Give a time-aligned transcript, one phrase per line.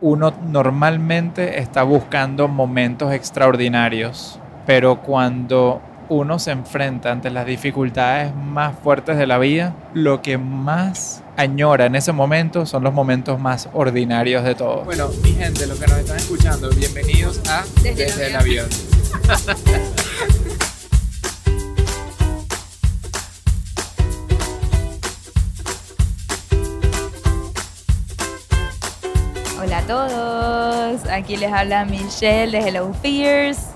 [0.00, 8.76] uno normalmente está buscando momentos extraordinarios, pero cuando uno se enfrenta ante las dificultades más
[8.82, 13.68] fuertes de la vida, lo que más añora en ese momento son los momentos más
[13.72, 14.84] ordinarios de todos.
[14.84, 18.66] Bueno, mi gente, los que nos están escuchando, bienvenidos a Desde, el avión.
[29.70, 33.68] Hola a todos, aquí les habla Michelle de Hello Fears.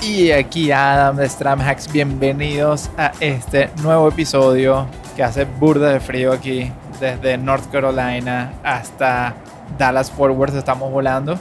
[0.00, 6.32] Y aquí Adam de Stramhacks, bienvenidos a este nuevo episodio que hace burda de frío
[6.32, 6.70] aquí
[7.00, 9.34] desde North Carolina hasta
[9.76, 11.36] Dallas Fort Worth estamos volando.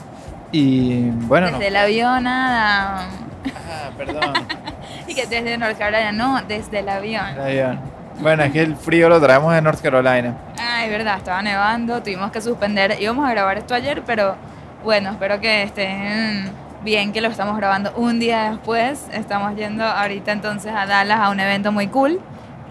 [0.51, 3.09] Y bueno desde el avión Adam.
[3.45, 4.33] Ah perdón.
[5.07, 7.27] Y que desde North Carolina no desde el avión.
[7.27, 10.35] El avión bueno es que el frío lo traemos de North Carolina
[10.83, 14.35] es verdad estaba nevando tuvimos que suspender íbamos a grabar esto ayer pero
[14.83, 16.49] bueno espero que estén
[16.83, 21.29] bien que lo estamos grabando un día después estamos yendo ahorita entonces a Dallas a
[21.29, 22.21] un evento muy cool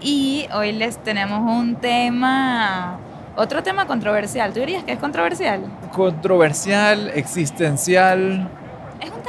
[0.01, 2.99] y hoy les tenemos un tema,
[3.35, 4.53] otro tema controversial.
[4.53, 5.63] ¿Tú dirías que es controversial?
[5.91, 8.47] Controversial, existencial.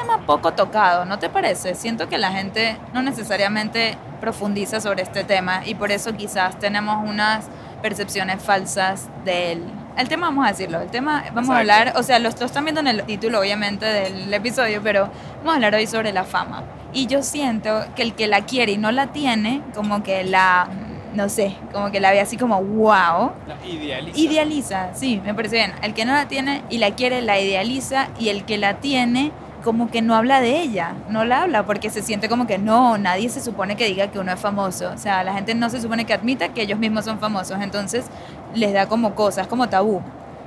[0.00, 1.74] Tema poco tocado, ¿no te parece?
[1.74, 7.04] Siento que la gente no necesariamente profundiza sobre este tema y por eso quizás tenemos
[7.08, 7.46] unas
[7.82, 9.64] percepciones falsas de él.
[9.96, 12.64] El tema, vamos a decirlo, el tema, vamos a hablar, o sea, lo, lo están
[12.64, 16.62] viendo en el título obviamente del episodio, pero vamos a hablar hoy sobre la fama.
[16.92, 20.68] Y yo siento que el que la quiere y no la tiene, como que la,
[21.14, 23.32] no sé, como que la ve así como wow.
[23.48, 24.16] La idealiza.
[24.16, 25.72] Idealiza, sí, me parece bien.
[25.82, 28.08] El que no la tiene y la quiere, la idealiza.
[28.20, 29.32] Y el que la tiene,
[29.68, 32.96] como que no habla de ella, no la habla porque se siente como que no,
[32.96, 34.90] nadie se supone que diga que uno es famoso.
[34.94, 37.58] O sea, la gente no se supone que admita que ellos mismos son famosos.
[37.60, 38.06] Entonces
[38.54, 40.00] les da como cosas, como tabú.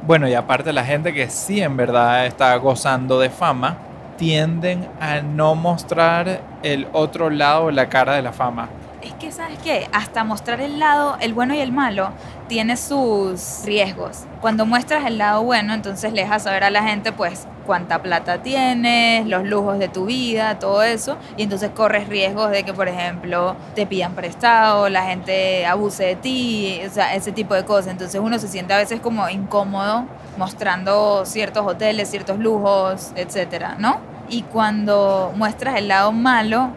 [0.08, 3.78] Bueno, y aparte la gente que sí en verdad está gozando de fama,
[4.18, 8.70] tienden a no mostrar el otro lado, la cara de la fama.
[9.04, 9.88] Es que, ¿sabes qué?
[9.94, 12.10] Hasta mostrar el lado, el bueno y el malo,
[12.52, 14.26] tiene sus riesgos.
[14.42, 18.44] Cuando muestras el lado bueno, entonces le dejas saber a la gente, pues, cuánta plata
[18.44, 21.16] tienes, los lujos de tu vida, todo eso.
[21.38, 26.16] Y entonces corres riesgos de que, por ejemplo, te pidan prestado, la gente abuse de
[26.18, 27.88] ti, o sea, ese tipo de cosas.
[27.94, 30.04] Entonces uno se siente a veces como incómodo
[30.38, 34.12] mostrando ciertos hoteles, ciertos lujos, etcétera, ¿no?
[34.30, 36.70] y cuando muestras el lado malo,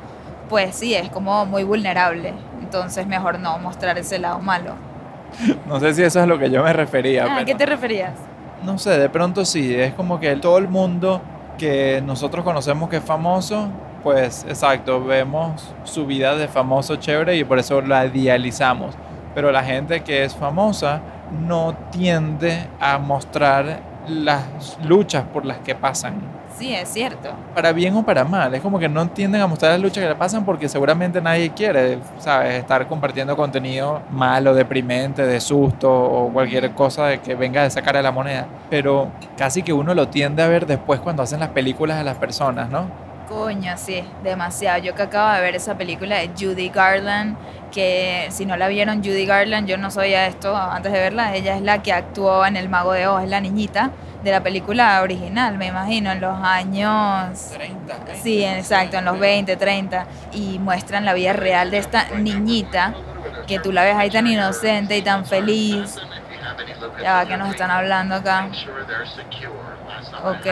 [0.48, 2.32] pues sí, es como muy vulnerable.
[2.60, 4.93] Entonces mejor no mostrar ese lado malo.
[5.66, 7.26] No sé si eso es lo que yo me refería.
[7.28, 8.12] Ah, ¿A qué te referías?
[8.64, 11.20] No sé, de pronto sí, es como que todo el mundo
[11.58, 13.68] que nosotros conocemos que es famoso,
[14.02, 18.94] pues exacto, vemos su vida de famoso chévere y por eso la idealizamos.
[19.34, 21.00] Pero la gente que es famosa
[21.46, 26.14] no tiende a mostrar las luchas por las que pasan.
[26.56, 27.30] Sí, es cierto.
[27.52, 28.54] Para bien o para mal.
[28.54, 31.50] Es como que no entienden a mostrar las luchas que le pasan porque seguramente nadie
[31.50, 32.54] quiere, ¿sabes?
[32.54, 38.02] Estar compartiendo contenido malo, deprimente, de susto o cualquier cosa que venga de sacar a
[38.02, 38.46] la moneda.
[38.70, 42.18] Pero casi que uno lo tiende a ver después cuando hacen las películas de las
[42.18, 42.86] personas, ¿no?
[43.28, 44.82] Coño, sí, demasiado.
[44.82, 47.36] Yo que acabo de ver esa película de Judy Garland,
[47.72, 51.56] que si no la vieron, Judy Garland, yo no sabía esto antes de verla, ella
[51.56, 53.90] es la que actuó en El Mago de Oz, es la niñita
[54.22, 57.50] de la película original, me imagino, en los años...
[57.52, 57.94] 30.
[58.22, 60.06] Sí, exacto, en los 20, 30.
[60.32, 62.94] Y muestran la vida real de esta niñita,
[63.46, 65.96] que tú la ves ahí tan inocente y tan feliz.
[67.02, 68.48] Ya va, que nos están hablando acá.
[70.24, 70.46] Ok.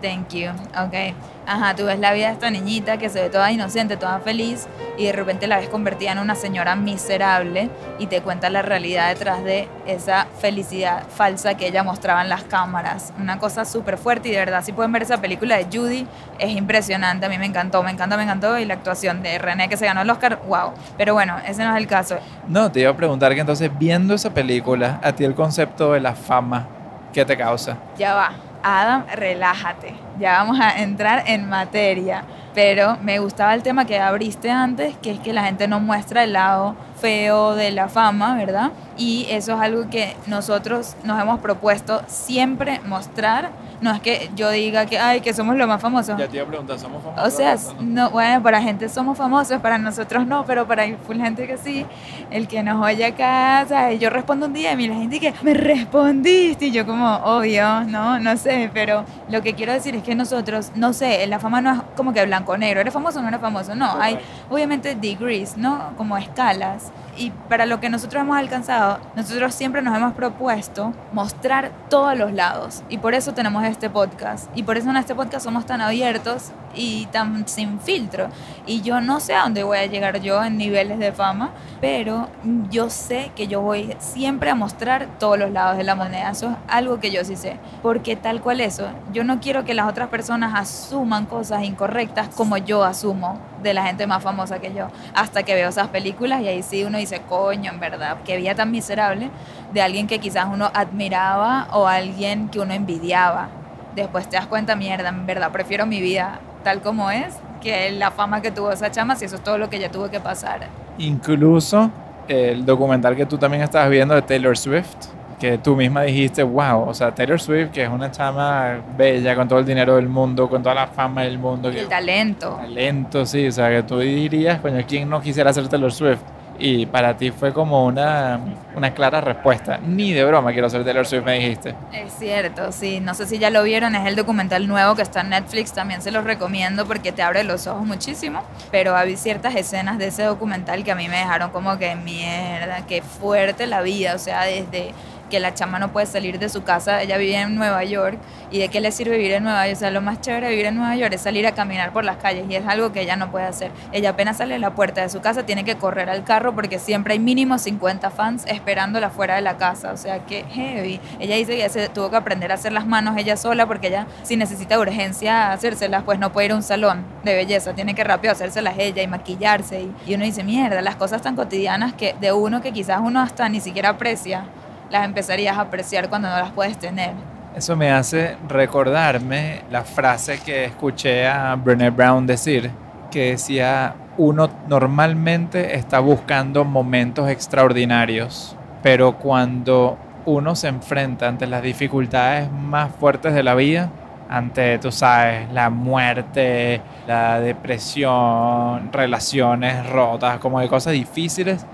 [0.00, 0.50] Thank you.
[0.50, 1.14] Ok.
[1.46, 4.68] Ajá, tú ves la vida de esta niñita que se ve toda inocente, toda feliz,
[4.98, 9.08] y de repente la ves convertida en una señora miserable y te cuenta la realidad
[9.08, 13.12] detrás de esa felicidad falsa que ella mostraba en las cámaras.
[13.18, 16.06] Una cosa súper fuerte y de verdad, si pueden ver esa película de Judy,
[16.38, 17.26] es impresionante.
[17.26, 18.58] A mí me encantó, me encanta, me encantó.
[18.58, 20.72] Y la actuación de René que se ganó el Oscar, wow.
[20.96, 22.18] Pero bueno, ese no es el caso.
[22.46, 26.00] No, te iba a preguntar que entonces, viendo esa película, a ti el concepto de
[26.00, 26.68] la fama,
[27.12, 27.76] ¿qué te causa?
[27.96, 28.32] Ya va
[28.62, 32.24] Adam, relájate, ya vamos a entrar en materia.
[32.54, 36.24] Pero me gustaba el tema que abriste antes, que es que la gente no muestra
[36.24, 38.72] el lado feo de la fama, ¿verdad?
[38.96, 43.50] Y eso es algo que nosotros nos hemos propuesto siempre mostrar
[43.80, 46.18] no es que yo diga que, ay, que somos los más famosos.
[46.18, 47.26] Ya te iba a preguntar, ¿somos famosos?
[47.26, 51.46] O sea, no, bueno, para gente somos famosos, para nosotros no, pero para full gente
[51.46, 51.86] que sí.
[52.30, 54.00] El que nos oye acá, ¿sabes?
[54.00, 56.66] Yo respondo un día y la gente que, me respondiste.
[56.66, 60.72] Y yo como, obvio, no, no sé, pero lo que quiero decir es que nosotros,
[60.74, 63.74] no sé, la fama no es como que blanco-negro, ¿eres famoso o no eres famoso?
[63.74, 64.18] No, hay
[64.50, 65.92] obviamente degrees, ¿no?
[65.96, 71.72] Como escalas y para lo que nosotros hemos alcanzado, nosotros siempre nos hemos propuesto mostrar
[71.90, 72.82] todos los lados.
[72.88, 74.48] Y por eso tenemos este podcast.
[74.54, 78.28] Y por eso en este podcast somos tan abiertos y tan sin filtro.
[78.66, 81.50] Y yo no sé a dónde voy a llegar yo en niveles de fama,
[81.80, 82.28] pero
[82.70, 86.30] yo sé que yo voy siempre a mostrar todos los lados de la moneda.
[86.30, 87.58] Eso es algo que yo sí sé.
[87.82, 92.56] Porque tal cual eso, yo no quiero que las otras personas asuman cosas incorrectas como
[92.58, 94.88] yo asumo de la gente más famosa que yo.
[95.14, 98.54] Hasta que veo esas películas y ahí sí uno dice, coño, en verdad, qué vida
[98.54, 99.30] tan miserable
[99.72, 103.48] de alguien que quizás uno admiraba o alguien que uno envidiaba.
[103.94, 108.10] Después te das cuenta, mierda, en verdad, prefiero mi vida tal como es que la
[108.10, 110.68] fama que tuvo esa chama, si eso es todo lo que ella tuvo que pasar.
[110.98, 111.90] Incluso
[112.28, 115.08] el documental que tú también estabas viendo de Taylor Swift,
[115.38, 119.48] que tú misma dijiste, wow, o sea, Taylor Swift, que es una chama bella, con
[119.48, 121.68] todo el dinero del mundo, con toda la fama del mundo.
[121.68, 122.56] el talento.
[122.60, 126.20] Talento, sí, o sea, que tú dirías, coño, ¿quién no quisiera ser Taylor Swift?
[126.60, 128.40] Y para ti fue como una,
[128.74, 129.78] una clara respuesta.
[129.78, 131.76] Ni de broma quiero ser Taylor Swift, me dijiste.
[131.92, 132.98] Es cierto, sí.
[132.98, 135.72] No sé si ya lo vieron, es el documental nuevo que está en Netflix.
[135.72, 138.42] También se los recomiendo porque te abre los ojos muchísimo.
[138.72, 142.84] Pero hay ciertas escenas de ese documental que a mí me dejaron como que mierda,
[142.88, 144.16] qué fuerte la vida.
[144.16, 144.92] O sea, desde
[145.28, 148.18] que la chama no puede salir de su casa, ella vive en Nueva York
[148.50, 150.50] y de qué le sirve vivir en Nueva York, o sea, lo más chévere de
[150.50, 153.02] vivir en Nueva York es salir a caminar por las calles y es algo que
[153.02, 153.70] ella no puede hacer.
[153.92, 156.78] Ella apenas sale de la puerta de su casa tiene que correr al carro porque
[156.78, 161.00] siempre hay mínimo 50 fans esperándola fuera de la casa, o sea, que heavy.
[161.18, 164.06] Ella dice que se tuvo que aprender a hacer las manos ella sola porque ella
[164.22, 168.04] si necesita urgencia hacérselas, pues no puede ir a un salón de belleza, tiene que
[168.04, 172.14] rápido hacérselas ella y maquillarse y, y uno dice, mierda, las cosas tan cotidianas que
[172.20, 174.44] de uno que quizás uno hasta ni siquiera aprecia
[174.90, 177.12] las empezarías a apreciar cuando no las puedes tener.
[177.56, 182.70] Eso me hace recordarme la frase que escuché a Brené Brown decir,
[183.10, 191.62] que decía, uno normalmente está buscando momentos extraordinarios, pero cuando uno se enfrenta ante las
[191.62, 193.90] dificultades más fuertes de la vida,
[194.28, 201.64] ante, tú sabes, la muerte, la depresión, relaciones rotas, como de cosas difíciles,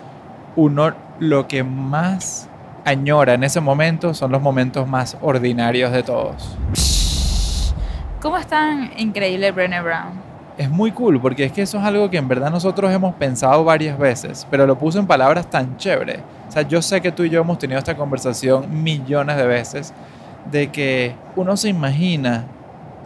[0.56, 2.48] uno lo que más
[2.84, 6.56] añora en ese momento son los momentos más ordinarios de todos.
[8.20, 10.12] ¿Cómo es tan increíble Brené Brown?
[10.56, 13.64] Es muy cool porque es que eso es algo que en verdad nosotros hemos pensado
[13.64, 16.20] varias veces, pero lo puso en palabras tan chévere.
[16.48, 19.92] O sea, yo sé que tú y yo hemos tenido esta conversación millones de veces
[20.50, 22.44] de que uno se imagina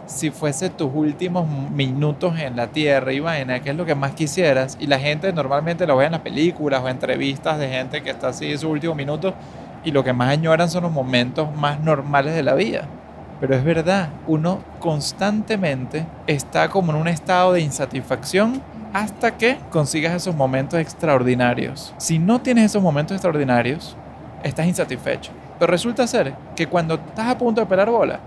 [0.05, 4.13] si fuese tus últimos minutos en la tierra y vaina, que es lo que más
[4.13, 8.09] quisieras, y la gente normalmente lo ve en las películas o entrevistas de gente que
[8.09, 9.33] está así en sus últimos minutos,
[9.83, 12.83] y lo que más añoran son los momentos más normales de la vida.
[13.39, 18.61] Pero es verdad, uno constantemente está como en un estado de insatisfacción
[18.93, 21.93] hasta que consigas esos momentos extraordinarios.
[21.97, 23.95] Si no tienes esos momentos extraordinarios,
[24.43, 25.31] estás insatisfecho.
[25.57, 28.19] Pero resulta ser que cuando estás a punto de pelar bola,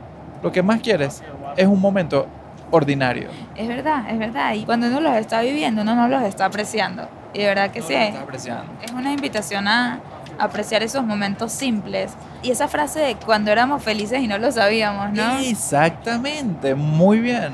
[0.43, 1.23] lo que más quieres
[1.57, 2.27] es un momento
[2.71, 3.29] ordinario.
[3.55, 4.55] Es verdad, es verdad.
[4.55, 7.09] Y cuando uno los está viviendo, uno no los está apreciando.
[7.35, 7.93] Y de verdad que No sí.
[7.95, 8.65] lo estás apreciando.
[8.83, 10.01] Es una invitación a
[10.43, 12.13] apreciar esos momentos simples.
[12.43, 15.39] Y esa frase de cuando éramos felices y no lo sabíamos, ¿no?
[15.39, 17.53] Exactamente, muy bien.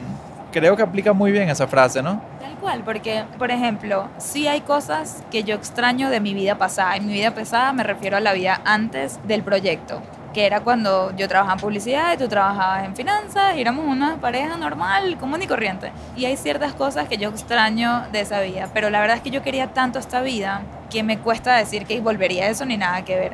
[0.52, 2.23] Creo que aplica muy bien esa frase, ¿no?
[2.40, 6.96] Tal cual, porque, por ejemplo, sí hay cosas que yo extraño de mi vida pasada.
[6.96, 10.00] En mi vida pasada me refiero a la vida antes del proyecto,
[10.32, 14.16] que era cuando yo trabajaba en publicidad y tú trabajabas en finanzas, y éramos una
[14.16, 15.92] pareja normal, común y corriente.
[16.16, 19.30] Y hay ciertas cosas que yo extraño de esa vida, pero la verdad es que
[19.30, 23.04] yo quería tanto esta vida que me cuesta decir que volvería a eso ni nada
[23.04, 23.33] que ver.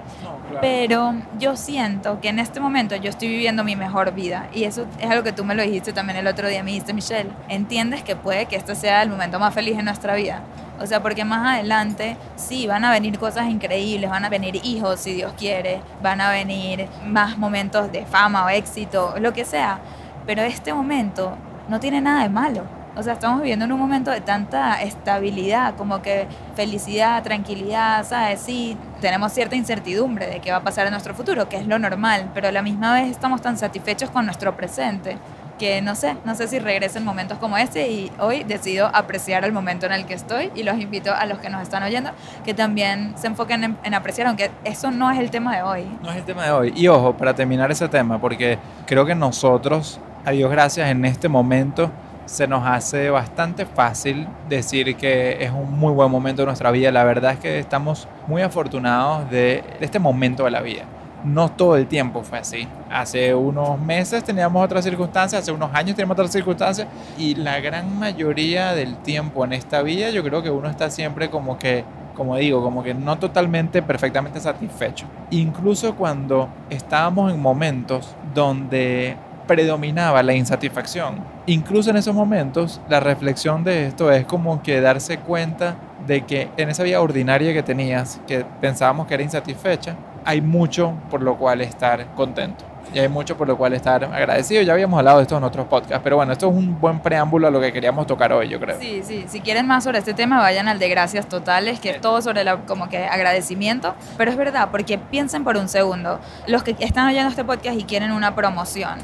[0.61, 4.49] Pero yo siento que en este momento yo estoy viviendo mi mejor vida.
[4.53, 6.63] Y eso es algo que tú me lo dijiste también el otro día.
[6.63, 10.15] Me dijiste, Michelle, ¿entiendes que puede que este sea el momento más feliz en nuestra
[10.15, 10.43] vida?
[10.81, 15.01] O sea, porque más adelante sí van a venir cosas increíbles, van a venir hijos
[15.01, 19.79] si Dios quiere, van a venir más momentos de fama o éxito, lo que sea.
[20.27, 21.37] Pero este momento
[21.69, 22.84] no tiene nada de malo.
[22.97, 28.41] O sea, estamos viviendo en un momento de tanta estabilidad, como que felicidad, tranquilidad, ¿sabes?
[28.41, 31.79] Sí, tenemos cierta incertidumbre de qué va a pasar en nuestro futuro, que es lo
[31.79, 35.19] normal, pero a la misma vez estamos tan satisfechos con nuestro presente
[35.59, 39.53] que no sé, no sé si regresen momentos como este y hoy decido apreciar el
[39.53, 42.11] momento en el que estoy y los invito a los que nos están oyendo
[42.45, 45.85] que también se enfoquen en, en apreciar, aunque eso no es el tema de hoy.
[46.03, 46.73] No es el tema de hoy.
[46.75, 51.29] Y ojo, para terminar ese tema, porque creo que nosotros, a Dios gracias, en este
[51.29, 51.91] momento
[52.27, 56.91] se nos hace bastante fácil decir que es un muy buen momento de nuestra vida.
[56.91, 60.85] La verdad es que estamos muy afortunados de, este momento de la vida.
[61.25, 62.69] No todo el tiempo fue así.
[62.91, 66.87] Hace unos meses teníamos otras circunstancias, hace unos años teníamos otras circunstancias
[67.19, 71.31] y la gran mayoría del tiempo en esta vida yo creo que uno está siempre
[71.31, 75.07] como que como digo, como que no totalmente perfectamente satisfecho.
[75.31, 79.17] Incluso cuando estábamos en momentos donde
[79.47, 81.25] predominaba la insatisfacción.
[81.47, 86.49] Incluso en esos momentos, la reflexión de esto es como que darse cuenta de que
[86.57, 91.37] en esa vida ordinaria que tenías, que pensábamos que era insatisfecha, hay mucho por lo
[91.37, 92.65] cual estar contento.
[92.93, 94.63] Y hay mucho por lo cual estar agradecido.
[94.63, 97.49] Ya habíamos hablado de esto en otros podcasts, pero bueno, esto es un buen preámbulo
[97.49, 98.79] a lo que queríamos tocar hoy, yo creo.
[98.79, 99.25] Sí, sí.
[99.27, 102.45] Si quieren más sobre este tema, vayan al de gracias totales, que es todo sobre
[102.45, 103.95] la, como que agradecimiento.
[104.17, 107.85] Pero es verdad, porque piensen por un segundo, los que están oyendo este podcast y
[107.85, 108.99] quieren una promoción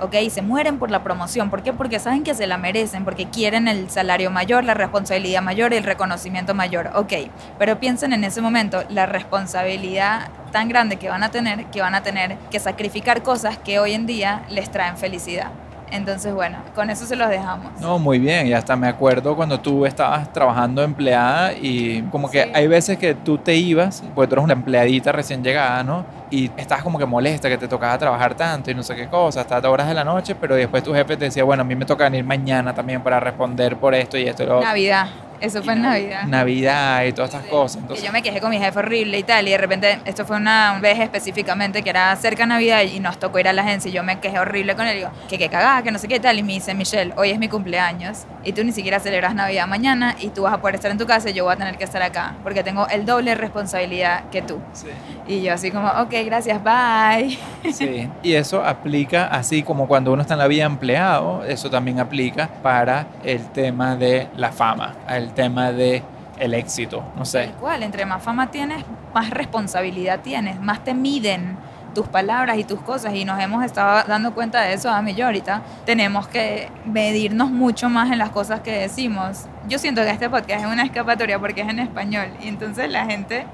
[0.00, 0.14] ¿ok?
[0.30, 1.50] Se mueren por la promoción.
[1.50, 1.72] ¿Por qué?
[1.72, 5.84] Porque saben que se la merecen, porque quieren el salario mayor, la responsabilidad mayor, el
[5.84, 7.12] reconocimiento mayor, ¿ok?
[7.58, 11.94] Pero piensen en ese momento la responsabilidad tan grande que van a tener, que van
[11.94, 15.50] a tener que sacrificar cosas que hoy en día les traen felicidad.
[15.90, 17.80] Entonces, bueno, con eso se los dejamos.
[17.80, 18.48] No, muy bien.
[18.48, 23.14] Y hasta me acuerdo cuando tú estabas trabajando empleada y como que hay veces que
[23.14, 26.04] tú te ibas, porque tú eres una empleadita recién llegada, ¿no?
[26.34, 29.42] Y estabas como que molesta que te tocaba trabajar tanto y no sé qué cosa,
[29.42, 31.84] hasta horas de la noche, pero después tu jefe te decía, bueno, a mí me
[31.84, 34.60] toca venir mañana también para responder por esto y esto.
[34.60, 35.06] Navidad.
[35.44, 36.24] Eso fue en Navidad.
[36.24, 37.82] Navidad y todas estas cosas.
[37.82, 38.04] Entonces...
[38.04, 40.78] yo me quejé con mi jefe horrible y tal, y de repente, esto fue una
[40.80, 43.92] vez específicamente que era cerca de Navidad y nos tocó ir a la agencia y
[43.92, 44.94] yo me quejé horrible con él.
[44.94, 46.38] Y digo, que qué cagada, que no sé qué tal.
[46.38, 50.16] Y me dice, Michelle, hoy es mi cumpleaños y tú ni siquiera celebras Navidad mañana
[50.20, 51.84] y tú vas a poder estar en tu casa y yo voy a tener que
[51.84, 54.60] estar acá porque tengo el doble responsabilidad que tú.
[54.72, 54.88] Sí.
[55.26, 57.38] Y yo así como, ok, gracias, bye.
[57.72, 62.00] Sí, y eso aplica así como cuando uno está en la vida empleado, eso también
[62.00, 66.02] aplica para el tema de la fama, el tema de
[66.38, 67.50] el éxito, no sé.
[67.58, 71.56] Igual, entre más fama tienes, más responsabilidad tienes, más te miden
[71.94, 73.14] tus palabras y tus cosas.
[73.14, 77.50] Y nos hemos estado dando cuenta de eso a mí yo ahorita tenemos que medirnos
[77.50, 79.46] mucho más en las cosas que decimos.
[79.68, 82.26] Yo siento que este podcast es una escapatoria porque es en español.
[82.42, 83.46] Y entonces la gente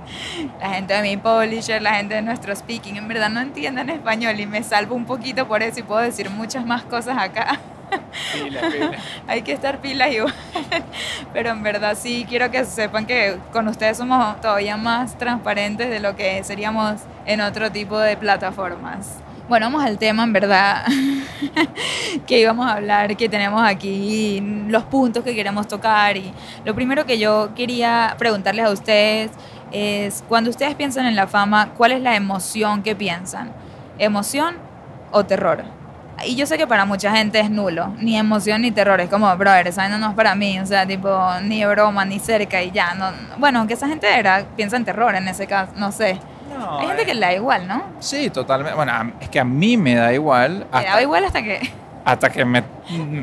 [0.58, 4.40] la gente de mi publisher la gente de nuestro speaking en verdad no entienden español
[4.40, 7.60] y me salvo un poquito por eso y puedo decir muchas más cosas acá
[9.26, 10.34] Hay que estar pilas igual.
[11.32, 16.00] Pero en verdad sí quiero que sepan que con ustedes somos todavía más transparentes de
[16.00, 19.20] lo que seríamos en otro tipo de plataformas.
[19.48, 20.86] Bueno, vamos al tema, en verdad,
[22.26, 26.16] que íbamos a hablar, que tenemos aquí, los puntos que queremos tocar.
[26.16, 26.32] Y
[26.64, 29.32] lo primero que yo quería preguntarles a ustedes
[29.72, 33.50] es, cuando ustedes piensan en la fama, ¿cuál es la emoción que piensan?
[33.98, 34.54] ¿Emoción
[35.10, 35.79] o terror?
[36.24, 39.34] Y yo sé que para mucha gente es nulo, ni emoción ni terror, es como,
[39.36, 41.08] brother, esa no es para mí, o sea, tipo,
[41.42, 42.94] ni broma, ni cerca y ya.
[42.94, 46.18] No, bueno, aunque esa gente era, piensa en terror en ese caso, no sé.
[46.78, 47.84] Hay gente que le da igual, ¿no?
[48.00, 48.76] Sí, totalmente.
[48.76, 50.66] Bueno, es que a mí me da igual.
[50.70, 51.60] Hasta, me da igual hasta que...
[52.04, 52.64] Hasta que me,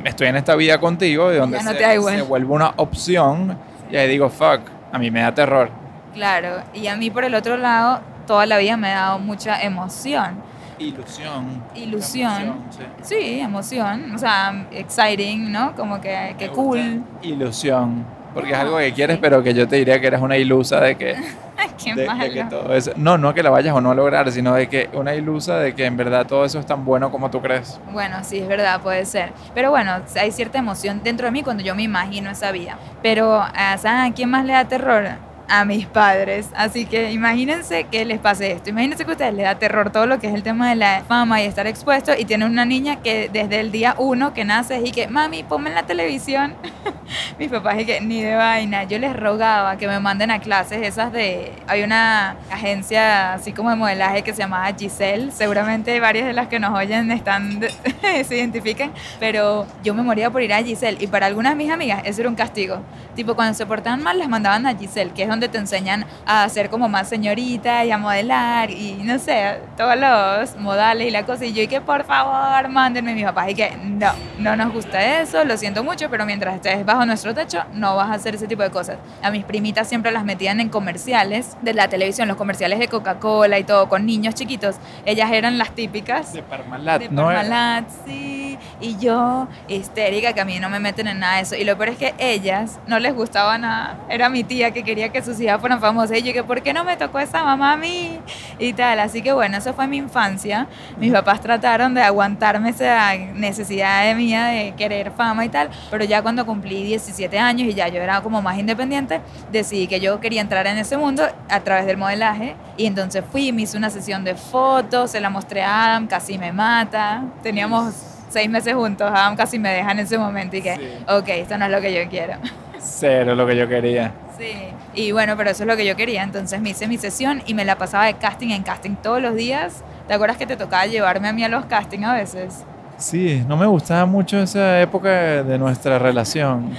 [0.06, 3.58] estoy en esta vida contigo y donde se, vuelve una opción
[3.92, 4.62] y ahí digo, fuck,
[4.92, 5.70] a mí me da terror.
[6.14, 9.62] Claro, y a mí por el otro lado, toda la vida me ha dado mucha
[9.62, 10.42] emoción.
[10.80, 11.64] Ilusión.
[11.76, 12.60] Ilusión.
[13.02, 13.40] sí.
[13.40, 14.14] emoción.
[14.14, 15.76] O sea, exciting, ¿no?
[15.76, 17.04] Como que, que cool.
[17.22, 18.06] Ilusión.
[18.34, 20.96] Porque es algo que quieres, pero que yo te diría que eres una ilusa de
[20.96, 21.16] que.
[21.84, 24.54] Qué de, que todo eso, no, no que la vayas o no a lograr, sino
[24.54, 27.42] de que una ilusa de que en verdad todo eso es tan bueno como tú
[27.42, 27.80] crees.
[27.92, 29.32] Bueno, sí, es verdad, puede ser.
[29.54, 32.78] Pero bueno, hay cierta emoción dentro de mí cuando yo me imagino esa vida.
[33.02, 35.27] Pero, ¿a quién más le da terror?
[35.50, 36.50] A mis padres.
[36.56, 38.70] Así que imagínense que les pase esto.
[38.70, 41.04] Imagínense que a ustedes les da terror todo lo que es el tema de la
[41.08, 44.82] fama y estar expuesto y tienen una niña que desde el día uno que nace
[44.84, 46.56] y que, mami, ponme en la televisión.
[47.40, 48.84] mis papás y que ni de vaina.
[48.84, 51.54] Yo les rogaba que me manden a clases esas de...
[51.68, 55.32] Hay una agencia así como de modelaje que se llamaba Giselle.
[55.32, 57.62] Seguramente varias de las que nos oyen están
[58.26, 58.92] se identifican.
[59.20, 60.98] Pero yo me moría por ir a Giselle.
[61.00, 62.82] Y para algunas de mis amigas eso era un castigo.
[63.16, 66.48] Tipo, cuando se portaban mal, les mandaban a Giselle, que es donde te enseñan a
[66.50, 71.26] ser como más señorita y a modelar y no sé, todos los modales y la
[71.26, 71.46] cosa.
[71.46, 73.50] Y yo, y que por favor, mándenme a mi papá.
[73.50, 77.34] Y que no, no nos gusta eso, lo siento mucho, pero mientras estés bajo nuestro
[77.34, 78.98] techo, no vas a hacer ese tipo de cosas.
[79.22, 83.60] A mis primitas siempre las metían en comerciales de la televisión, los comerciales de Coca-Cola
[83.60, 84.78] y todo, con niños chiquitos.
[85.06, 86.34] Ellas eran las típicas.
[86.34, 88.47] De Parmalat, de Parmalat, sí.
[88.80, 91.56] Y yo, histérica, que a mí no me meten en nada de eso.
[91.56, 93.98] Y lo peor es que ellas no les gustaba nada.
[94.10, 96.18] Era mi tía que quería que sus hijas fueran famosas.
[96.18, 98.20] Y yo, que ¿por qué no me tocó esa mamá a mí?
[98.60, 99.00] Y tal.
[99.00, 100.68] Así que bueno, eso fue mi infancia.
[100.98, 105.70] Mis papás trataron de aguantarme esa necesidad de mía de querer fama y tal.
[105.90, 109.22] Pero ya cuando cumplí 17 años y ya yo era como más independiente,
[109.52, 112.56] decidí que yo quería entrar en ese mundo a través del modelaje.
[112.78, 116.38] Y entonces fui, me hice una sesión de fotos, se la mostré a Adam, casi
[116.38, 117.24] me mata.
[117.44, 121.58] Teníamos seis meses juntos, Adam casi me deja en ese momento y que, ok, esto
[121.58, 122.36] no es lo que yo quiero.
[122.80, 124.12] Cero lo que yo quería.
[124.38, 124.54] Sí,
[124.94, 126.24] y bueno, pero eso es lo que yo quería.
[126.24, 129.36] Entonces me hice mi sesión y me la pasaba de casting en casting todos los
[129.36, 129.84] días.
[130.08, 132.64] ¿Te acuerdas que te tocaba llevarme a mí a los castings a veces?
[132.98, 136.72] Sí, no me gustaba mucho esa época de nuestra relación.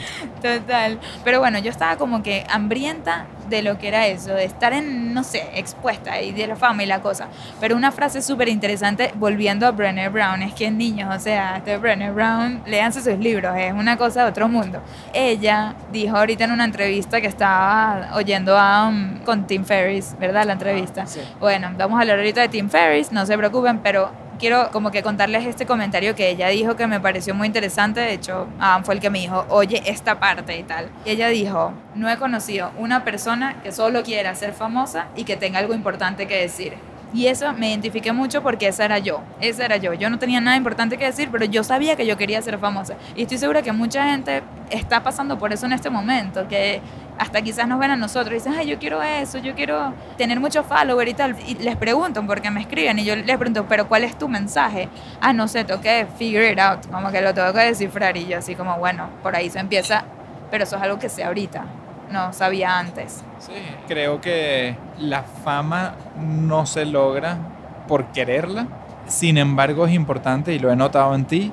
[0.42, 0.98] Total.
[1.24, 5.14] Pero bueno, yo estaba como que hambrienta de lo que era eso, de estar en,
[5.14, 7.28] no sé, expuesta y de la fama y la cosa.
[7.60, 11.78] Pero una frase súper interesante, volviendo a Brené Brown, es que niños, o sea, de
[11.78, 14.80] Brené Brown, léanse sus libros, es una cosa de otro mundo.
[15.14, 20.44] Ella dijo ahorita en una entrevista que estaba oyendo a, um, con Tim Ferriss, ¿verdad?
[20.44, 21.06] La entrevista.
[21.06, 21.20] Sí.
[21.38, 25.02] Bueno, vamos a hablar ahorita de Tim Ferriss, no se preocupen, pero quiero como que
[25.02, 28.00] contarles este comentario que ella dijo que me pareció muy interesante.
[28.00, 30.88] De hecho, Adam fue el que me dijo, oye, esta parte y tal.
[31.04, 35.36] Y ella dijo, no he conocido una persona que solo quiera ser famosa y que
[35.36, 36.74] tenga algo importante que decir.
[37.14, 39.94] Y eso me identifiqué mucho porque esa era yo, esa era yo.
[39.94, 42.96] Yo no tenía nada importante que decir, pero yo sabía que yo quería ser famosa.
[43.16, 46.82] Y estoy segura que mucha gente está pasando por eso en este momento, que
[47.18, 50.38] hasta quizás nos ven a nosotros y dicen, ay, yo quiero eso, yo quiero tener
[50.38, 51.36] muchos followers y tal.
[51.46, 54.88] Y les preguntan porque me escriben y yo les pregunto, pero ¿cuál es tu mensaje?
[55.20, 58.26] Ah, no sé, tengo que figure it out, como que lo tengo que descifrar y
[58.26, 60.04] yo así como, bueno, por ahí se empieza,
[60.50, 61.64] pero eso es algo que sé ahorita,
[62.10, 63.22] no sabía antes.
[63.38, 63.52] Sí,
[63.86, 67.38] creo que la fama no se logra
[67.86, 68.66] por quererla.
[69.06, 71.52] Sin embargo, es importante, y lo he notado en ti,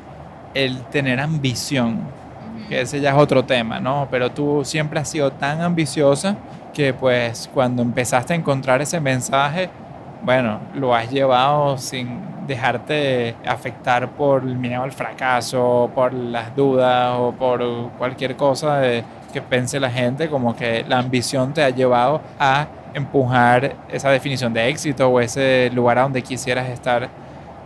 [0.53, 1.99] el tener ambición,
[2.67, 4.07] que ese ya es otro tema, ¿no?
[4.11, 6.35] Pero tú siempre has sido tan ambiciosa
[6.73, 9.69] que pues cuando empezaste a encontrar ese mensaje,
[10.23, 17.15] bueno, lo has llevado sin dejarte afectar por el miedo al fracaso, por las dudas
[17.17, 19.03] o por cualquier cosa de,
[19.35, 24.53] que pense la gente, como que la ambición te ha llevado a empujar esa definición
[24.53, 27.09] de éxito o ese lugar a donde quisieras estar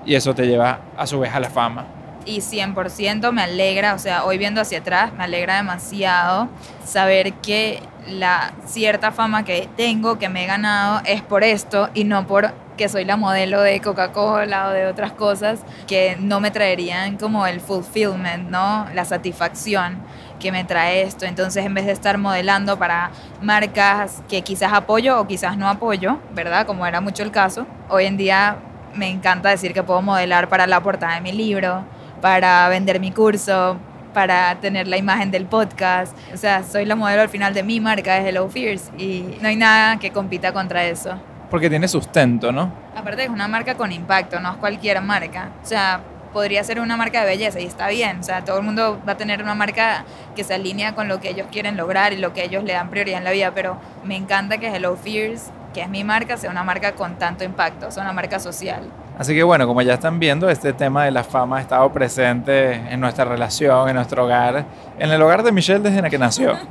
[0.04, 1.86] y eso te lleva a su vez a la fama.
[2.26, 6.50] Y 100% me alegra, o sea, hoy viendo hacia atrás, me alegra demasiado
[6.84, 12.04] saber que la cierta fama que tengo, que me he ganado, es por esto y
[12.04, 16.50] no por que soy la modelo de Coca-Cola o de otras cosas que no me
[16.50, 18.88] traerían como el fulfillment, ¿no?
[18.96, 20.00] La satisfacción
[20.40, 21.26] que me trae esto.
[21.26, 26.18] Entonces, en vez de estar modelando para marcas que quizás apoyo o quizás no apoyo,
[26.34, 26.66] ¿verdad?
[26.66, 28.58] Como era mucho el caso, hoy en día
[28.96, 31.84] me encanta decir que puedo modelar para la portada de mi libro,
[32.22, 33.78] para vender mi curso,
[34.14, 36.18] para tener la imagen del podcast.
[36.34, 39.48] O sea, soy la modelo al final de mi marca, es Hello Fears, y no
[39.48, 41.20] hay nada que compita contra eso.
[41.50, 42.72] Porque tiene sustento, ¿no?
[42.96, 45.50] Aparte es una marca con impacto, no es cualquier marca.
[45.64, 46.02] O sea,
[46.34, 48.20] podría ser una marca de belleza y está bien.
[48.20, 51.20] O sea, todo el mundo va a tener una marca que se alinea con lo
[51.20, 53.78] que ellos quieren lograr y lo que ellos le dan prioridad en la vida, pero
[54.04, 57.92] me encanta que Hello Fears, que es mi marca, sea una marca con tanto impacto,
[57.92, 58.90] sea una marca social.
[59.20, 62.74] Así que bueno, como ya están viendo, este tema de la fama ha estado presente
[62.74, 64.64] en nuestra relación, en nuestro hogar,
[64.98, 66.58] en el hogar de Michelle desde que nació.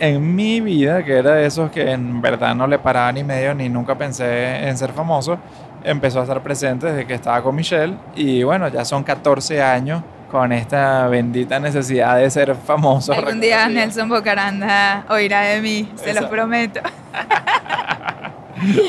[0.00, 3.52] En mi vida, que era de esos que en verdad no le paraba ni medio
[3.54, 5.38] ni nunca pensé en ser famoso,
[5.84, 10.02] empezó a estar presente desde que estaba con Michelle y bueno, ya son 14 años
[10.30, 13.12] con esta bendita necesidad de ser famoso.
[13.12, 13.68] Algún día.
[13.68, 16.80] Nelson Bocaranda oirá de mí, se los prometo.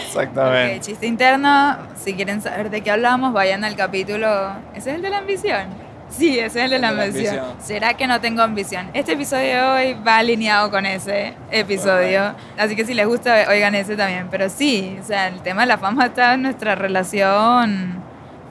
[0.05, 0.77] Exactamente.
[0.77, 4.27] Ok, chiste interno, si quieren saber de qué hablamos, vayan al capítulo...
[4.73, 5.88] ¿Ese es el de la ambición?
[6.09, 7.39] Sí, ese es el de la El de la ambición.
[7.39, 7.61] ambición.
[7.65, 8.89] ¿Será que no tengo ambición?
[8.93, 13.75] Este episodio de hoy va alineado con ese episodio, así que si les gusta, oigan
[13.75, 14.27] ese también.
[14.31, 18.01] Pero sí, o sea, el tema de la fama está en nuestra relación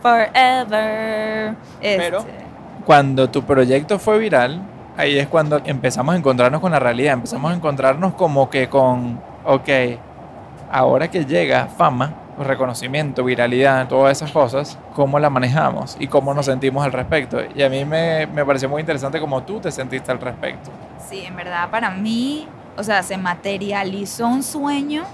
[0.01, 1.55] forever.
[1.81, 2.33] Pero- Este,
[2.87, 4.63] Cuando tu proyecto fue viral,
[4.97, 9.21] ahí es cuando empezamos a encontrarnos con la realidad, empezamos a encontrarnos como que con,
[9.45, 9.69] ok,
[10.71, 16.47] ahora que llega fama, reconocimiento, viralidad, todas esas cosas, ¿cómo la manejamos y cómo nos
[16.47, 17.39] sentimos al respecto?
[17.55, 20.71] Y a mí me, me pareció muy interesante cómo tú te sentiste al respecto.
[21.09, 25.05] Sí, en verdad para mí, o sea, se materializó un sueño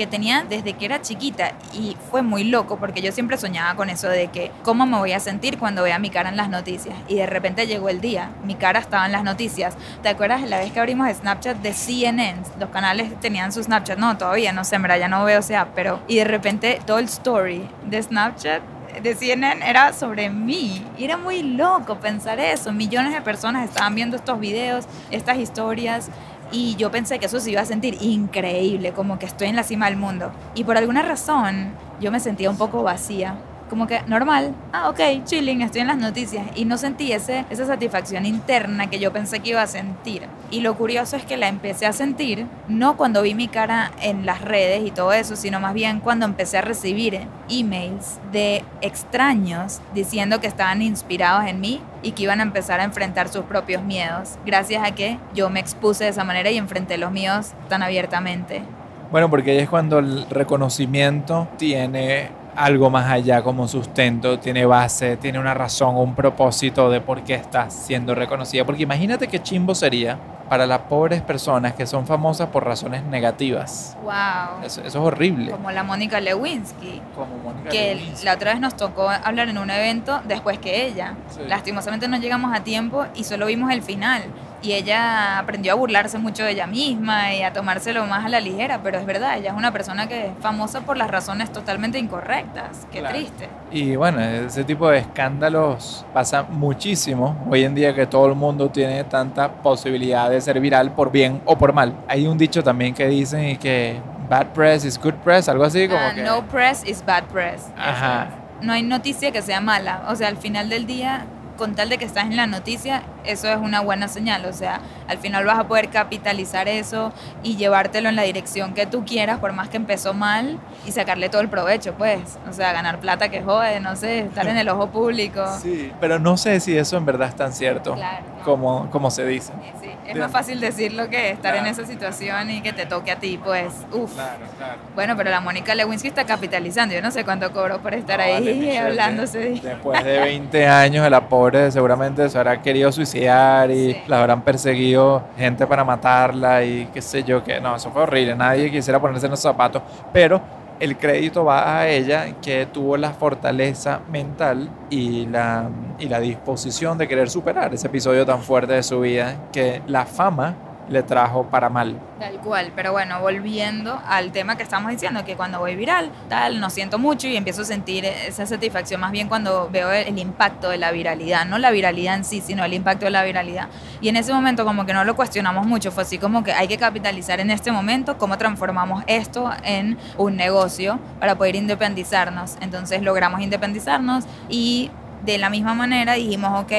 [0.00, 3.90] que tenía desde que era chiquita y fue muy loco porque yo siempre soñaba con
[3.90, 6.96] eso de que cómo me voy a sentir cuando vea mi cara en las noticias
[7.06, 9.76] y de repente llegó el día, mi cara estaba en las noticias.
[10.02, 12.40] ¿Te acuerdas de la vez que abrimos Snapchat de CNN?
[12.58, 16.00] Los canales tenían su Snapchat, no, todavía no sé, en ya no veo sea, pero
[16.08, 18.62] y de repente todo el story de Snapchat
[19.02, 20.84] de CNN era sobre mí.
[20.98, 22.72] Y era muy loco pensar eso.
[22.72, 26.10] Millones de personas estaban viendo estos videos, estas historias.
[26.52, 29.62] Y yo pensé que eso se iba a sentir increíble, como que estoy en la
[29.62, 30.32] cima del mundo.
[30.54, 33.36] Y por alguna razón yo me sentía un poco vacía.
[33.68, 37.66] como que normal, ah, ok, chilling, estoy en las noticias y no sentí ese, esa
[37.66, 40.24] satisfacción interna que yo pensé que iba a sentir.
[40.50, 44.26] Y lo curioso es que la empecé a sentir no cuando vi mi cara en
[44.26, 49.80] las redes y todo eso, sino más bien cuando empecé a recibir emails de extraños
[49.94, 53.82] diciendo que estaban inspirados en mí y que iban a empezar a enfrentar sus propios
[53.82, 57.82] miedos, gracias a que yo me expuse de esa manera y enfrenté los míos tan
[57.82, 58.62] abiertamente.
[59.10, 65.16] Bueno, porque ahí es cuando el reconocimiento tiene algo más allá como sustento, tiene base,
[65.16, 68.66] tiene una razón, un propósito de por qué estás siendo reconocida.
[68.66, 70.18] Porque imagínate qué chimbo sería
[70.50, 73.96] para las pobres personas que son famosas por razones negativas.
[74.02, 74.64] Wow.
[74.64, 75.52] Eso, eso es horrible.
[75.52, 77.00] Como la Mónica Lewinsky.
[77.14, 78.24] Como Mónica que Lewinsky.
[78.26, 81.14] la otra vez nos tocó hablar en un evento después que ella.
[81.30, 81.40] Sí.
[81.46, 84.24] Lastimosamente no llegamos a tiempo y solo vimos el final.
[84.62, 88.40] Y ella aprendió a burlarse mucho de ella misma y a tomárselo más a la
[88.40, 91.98] ligera, pero es verdad, ella es una persona que es famosa por las razones totalmente
[91.98, 92.86] incorrectas.
[92.92, 93.14] Qué Claro.
[93.16, 93.48] triste.
[93.70, 98.68] Y bueno, ese tipo de escándalos pasa muchísimo hoy en día que todo el mundo
[98.68, 101.94] tiene tanta posibilidad de ser viral por bien o por mal.
[102.06, 106.00] Hay un dicho también que dicen que bad press is good press, algo así como
[106.00, 106.22] Ah, que...
[106.22, 107.68] No press is bad press.
[107.78, 108.28] Ajá.
[108.60, 110.02] No hay noticia que sea mala.
[110.08, 111.24] O sea, al final del día,
[111.56, 114.44] con tal de que estás en la noticia, eso es una buena señal.
[114.46, 118.86] O sea, al final vas a poder capitalizar eso y llevártelo en la dirección que
[118.86, 122.38] tú quieras, por más que empezó mal, y sacarle todo el provecho, pues.
[122.48, 125.44] O sea, ganar plata que jode, no sé, estar en el ojo público.
[125.60, 128.24] Sí, pero no sé si eso en verdad es tan cierto Claro.
[128.44, 129.52] como, como se dice.
[129.80, 129.90] Sí, sí.
[130.08, 131.78] Es más fácil decirlo que estar en Claro.
[131.82, 134.14] esa situación y que te toque a ti, pues, uff.
[134.14, 134.78] Claro, claro.
[134.94, 136.94] Bueno, pero la Mónica Lewinsky está capitalizando.
[136.94, 139.38] Yo no sé cuánto cobró por estar No, ahí vale, Michelle, hablándose.
[139.38, 144.02] de- Después de 20 años, la pobre seguramente se habrá querido suicidar y Sí.
[144.06, 148.34] la habrán perseguido gente para matarla y qué sé yo, que no, eso fue horrible.
[148.36, 150.40] Nadie quisiera ponerse en los zapatos, pero
[150.78, 155.68] el crédito va a ella que tuvo la fortaleza mental y la,
[155.98, 160.06] y la disposición de querer superar ese episodio tan fuerte de su vida que la
[160.06, 160.54] fama
[160.90, 161.98] le trajo para mal.
[162.18, 166.60] Tal cual, pero bueno, volviendo al tema que estamos diciendo, que cuando voy viral, tal,
[166.60, 170.68] no siento mucho y empiezo a sentir esa satisfacción más bien cuando veo el impacto
[170.68, 173.68] de la viralidad, no la viralidad en sí, sino el impacto de la viralidad.
[174.00, 176.66] Y en ese momento como que no lo cuestionamos mucho, fue así como que hay
[176.66, 182.56] que capitalizar en este momento cómo transformamos esto en un negocio para poder independizarnos.
[182.60, 184.90] Entonces logramos independizarnos y
[185.24, 186.72] de la misma manera dijimos, ok,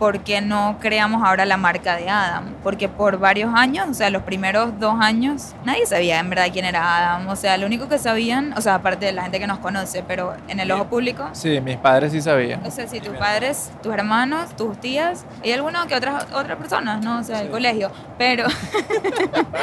[0.00, 2.54] ¿por qué no creamos ahora la marca de Adam?
[2.64, 6.64] Porque por varios años, o sea, los primeros dos años, nadie sabía en verdad quién
[6.64, 7.28] era Adam.
[7.28, 10.02] O sea, lo único que sabían, o sea, aparte de la gente que nos conoce,
[10.02, 12.64] pero en el ojo público, Sí, mis padres sí sabían.
[12.66, 17.04] o sea, si tus padres, tus hermanos, tus tías, y algunas que otras otras personas,
[17.04, 17.20] ¿no?
[17.20, 17.52] O sea, el Sí.
[17.52, 17.90] colegio.
[18.16, 18.46] Pero,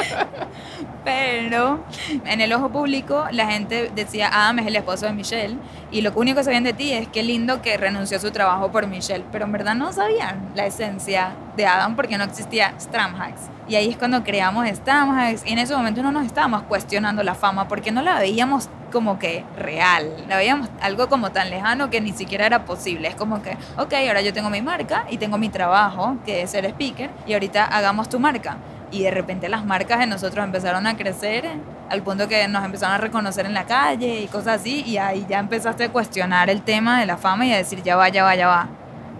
[1.04, 1.80] pero
[2.26, 5.56] en el ojo público la gente decía, Adam es el esposo de Michelle,
[5.90, 8.70] y lo único que sabían de ti es qué lindo que renunció a su trabajo
[8.70, 13.42] por Michelle, pero en verdad no sabían la esencia de Adam porque no existía Stramhacks.
[13.68, 17.34] Y ahí es cuando creamos Stramhacks, y en ese momento no nos estábamos cuestionando la
[17.34, 22.00] fama porque no la veíamos como que real, la veíamos algo como tan lejano que
[22.00, 23.08] ni siquiera era posible.
[23.08, 26.50] Es como que, ok, ahora yo tengo mi marca y tengo mi trabajo, que es
[26.50, 28.56] ser speaker, y ahorita hagamos tu marca.
[28.90, 31.44] Y de repente las marcas de nosotros empezaron a crecer
[31.90, 35.26] al punto que nos empezaron a reconocer en la calle y cosas así, y ahí
[35.28, 38.24] ya empezaste a cuestionar el tema de la fama y a decir, ya va, ya
[38.24, 38.68] va, ya va.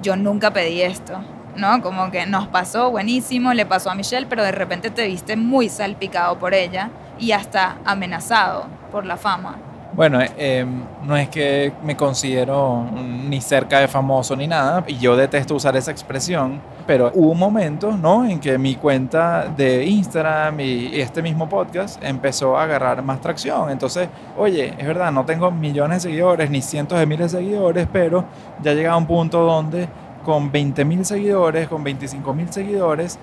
[0.03, 1.21] Yo nunca pedí esto.
[1.59, 1.83] ¿no?
[1.83, 5.69] Como que nos pasó buenísimo, le pasó a Michelle, pero de repente te viste muy
[5.69, 9.59] salpicado por ella y hasta amenazado por la fama.
[9.95, 10.67] Bueno, eh,
[11.05, 15.77] no es que me considero ni cerca de famoso ni nada, y yo detesto usar
[15.77, 18.25] esa expresión, pero hubo momentos, ¿no?
[18.27, 23.71] En que mi cuenta de Instagram y este mismo podcast empezó a agarrar más tracción.
[23.71, 27.89] Entonces, oye, es verdad, no tengo millones de seguidores ni cientos de miles de seguidores,
[27.91, 28.25] pero
[28.63, 29.89] ya llega a un punto donde
[30.23, 33.19] con 20 mil seguidores, con 25 mil seguidores,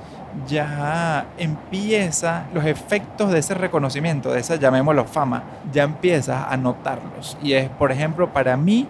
[0.48, 7.38] ya empieza los efectos de ese reconocimiento, de esa, llamémoslo fama, ya empiezas a notarlos.
[7.41, 8.88] Y es, por ejemplo, para mí,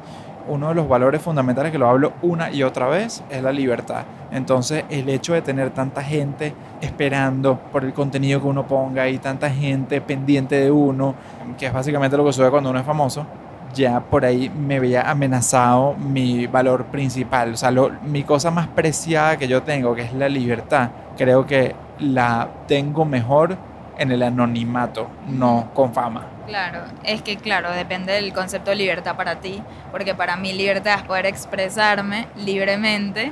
[0.47, 4.03] uno de los valores fundamentales que lo hablo una y otra vez es la libertad.
[4.31, 9.17] Entonces, el hecho de tener tanta gente esperando por el contenido que uno ponga y
[9.17, 11.15] tanta gente pendiente de uno,
[11.58, 13.25] que es básicamente lo que sucede cuando uno es famoso,
[13.75, 18.67] ya por ahí me veía amenazado mi valor principal, o sea, lo- mi cosa más
[18.67, 23.57] preciada que yo tengo, que es la libertad, creo que la tengo mejor
[23.97, 26.25] en el anonimato, no con fama.
[26.47, 29.61] Claro, es que claro, depende del concepto de libertad para ti,
[29.91, 33.31] porque para mí libertad es poder expresarme libremente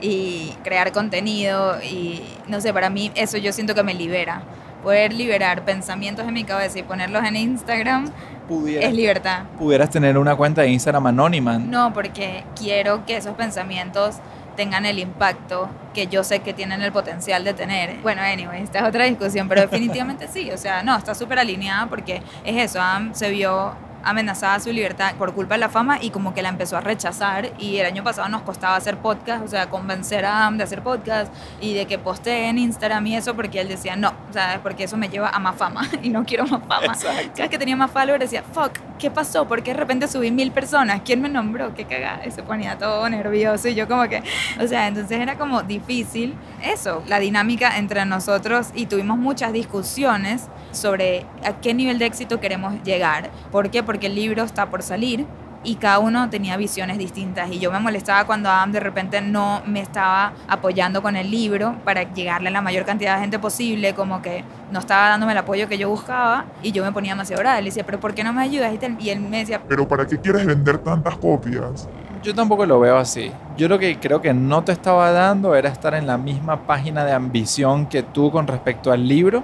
[0.00, 4.42] y crear contenido y no sé, para mí eso yo siento que me libera,
[4.82, 8.10] poder liberar pensamientos en mi cabeza y ponerlos en Instagram
[8.48, 9.44] Pudieras, es libertad.
[9.58, 11.58] pudieras tener una cuenta de Instagram anónima.
[11.58, 14.16] No, porque quiero que esos pensamientos
[14.56, 18.00] tengan el impacto que yo sé que tienen el potencial de tener.
[18.02, 21.86] Bueno, anyway, esta es otra discusión, pero definitivamente sí, o sea, no, está súper alineada
[21.86, 23.72] porque es eso, Am se vio
[24.04, 27.52] amenazada su libertad por culpa de la fama y como que la empezó a rechazar
[27.58, 30.82] y el año pasado nos costaba hacer podcast, o sea, convencer a Am de hacer
[30.82, 34.60] podcast y de que postee en Instagram y eso porque él decía no, o sea,
[34.62, 36.86] porque eso me lleva a más fama y no quiero más fama.
[36.86, 37.30] Exacto.
[37.32, 39.46] Cada vez que tenía más followers decía, fuck, ¿qué pasó?
[39.46, 41.02] ¿Por qué de repente subí mil personas?
[41.04, 41.74] ¿Quién me nombró?
[41.74, 42.26] Qué cagada.
[42.26, 44.22] Y se ponía todo nervioso y yo como que,
[44.60, 50.48] o sea, entonces era como difícil eso, la dinámica entre nosotros y tuvimos muchas discusiones
[50.72, 53.30] sobre a qué nivel de éxito queremos llegar.
[53.50, 53.82] ¿Por qué?
[53.82, 55.26] Porque el libro está por salir
[55.64, 59.62] y cada uno tenía visiones distintas y yo me molestaba cuando Adam de repente no
[59.66, 63.94] me estaba apoyando con el libro para llegarle a la mayor cantidad de gente posible,
[63.94, 67.42] como que no estaba dándome el apoyo que yo buscaba y yo me ponía demasiado
[67.42, 67.60] brava.
[67.60, 68.72] Le decía, pero ¿por qué no me ayudas?
[68.98, 71.88] Y él me decía, Pero ¿para qué quieres vender tantas copias?
[72.22, 73.32] Yo tampoco lo veo así.
[73.56, 77.04] Yo lo que creo que no te estaba dando era estar en la misma página
[77.04, 79.42] de ambición que tú con respecto al libro.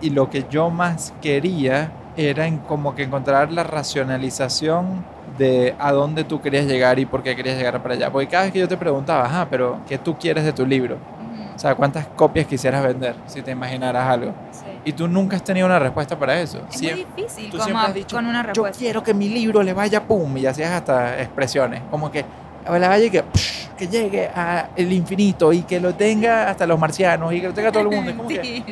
[0.00, 5.04] Y lo que yo más quería era en como que encontrar la racionalización
[5.38, 8.10] de a dónde tú querías llegar y por qué querías llegar para allá.
[8.10, 10.98] Porque cada vez que yo te preguntaba, ajá, pero ¿qué tú quieres de tu libro?
[11.54, 14.32] O sea, ¿cuántas copias quisieras vender si te imaginaras algo?
[14.50, 14.64] Sí.
[14.84, 16.62] Y tú nunca has tenido una respuesta para eso.
[16.72, 18.78] Es muy difícil tú como siempre has dicho, con una yo respuesta.
[18.78, 22.24] quiero que mi libro le vaya pum, y hacías hasta expresiones, como que
[22.70, 26.66] le vaya y que, psh, que llegue a el infinito y que lo tenga hasta
[26.66, 28.10] los marcianos y que lo tenga todo el mundo.
[28.10, 28.62] Es como que.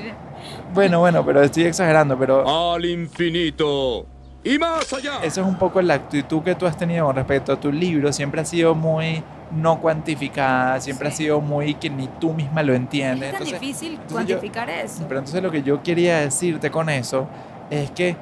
[0.75, 4.07] Bueno, bueno, pero estoy exagerando, pero al infinito
[4.45, 5.19] y más allá.
[5.23, 8.13] eso es un poco la actitud que tú has tenido con respecto a tu libro,
[8.13, 12.75] siempre ha sido muy no cuantificada, siempre ha sido muy que ni tú misma lo
[12.75, 13.33] entiendes.
[13.33, 15.05] Es tan Entonces, difícil entonces yo- cuantificar eso.
[15.09, 17.27] Pero entonces lo que yo quería decirte con eso
[17.71, 18.15] es que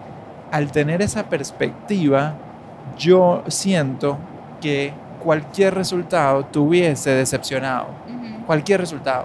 [0.52, 2.34] al tener esa perspectiva,
[2.96, 4.16] yo siento
[4.60, 7.86] que cualquier resultado te hubiese decepcionado.
[8.46, 9.24] Cualquier resultado.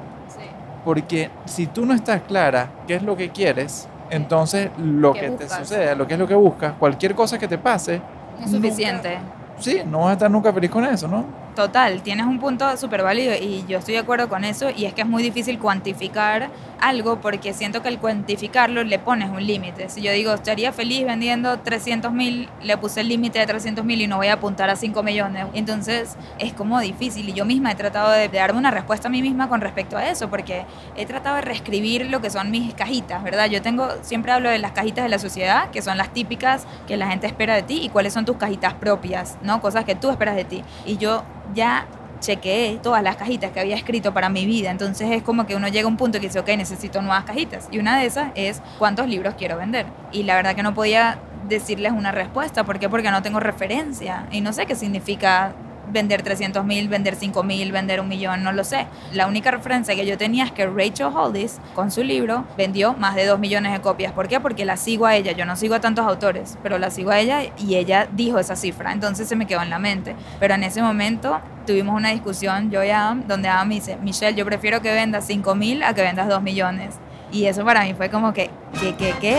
[0.84, 5.30] Porque si tú no estás clara qué es lo que quieres, entonces lo ¿Qué que
[5.32, 8.02] te suceda, lo que es lo que buscas, cualquier cosa que te pase,
[8.44, 9.20] es suficiente.
[9.60, 11.24] sí, no vas a estar nunca feliz con eso, ¿no?
[11.56, 14.94] Total, tienes un punto súper válido y yo estoy de acuerdo con eso y es
[14.94, 19.90] que es muy difícil cuantificar algo porque siento que al cuantificarlo le pones un límite.
[19.90, 24.02] Si yo digo, estaría feliz vendiendo 300 mil, le puse el límite de 300 mil
[24.02, 25.46] y no voy a apuntar a 5 millones.
[25.54, 29.22] Entonces es como difícil y yo misma he tratado de, darme una respuesta a mí
[29.22, 33.22] misma con respecto a eso porque he tratado de reescribir lo que son mis cajitas,
[33.24, 33.48] ¿verdad?
[33.48, 36.96] Yo tengo, siempre hablo de las cajitas de la sociedad, que son las típicas que
[36.96, 39.60] la gente espera de ti y cuáles son tus cajitas propias, ¿no?
[39.60, 40.64] Cosas que tú esperas de ti.
[40.86, 41.88] Y yo ya
[42.20, 44.72] chequeé todas las cajitas que había escrito para mi vida.
[44.72, 47.68] Entonces es como que uno llega a un punto que dice, ok, necesito nuevas cajitas.
[47.72, 49.86] Y una de esas es cuántos libros quiero vender.
[50.12, 52.64] Y la verdad que no podía decirles una respuesta.
[52.64, 52.88] ¿Por qué?
[52.88, 54.28] Porque no tengo referencia.
[54.32, 55.54] Y no sé qué significa
[55.92, 58.88] vender 300 mil, vender 5 mil, vender un millón, no lo sé.
[59.14, 63.16] La única referencia que yo tenía es que Rachel Hollis, con su libro, vendió más
[63.16, 64.12] de 2 millones de copias.
[64.14, 64.40] ¿Por qué?
[64.40, 65.32] Porque la sigo a ella.
[65.32, 68.56] Yo no sigo a tantos autores, pero la sigo a ella y ella dijo esa
[68.56, 68.92] cifra.
[68.92, 70.16] Entonces se me quedó en la mente.
[70.40, 74.36] Pero en ese momento tuvimos una discusión, yo y Adam, donde Adam me dice, Michelle,
[74.36, 76.96] yo prefiero que vendas 5 mil a que vendas 2 millones.
[77.32, 78.50] Y eso para mí fue como que,
[78.80, 79.38] ¿qué, qué, qué?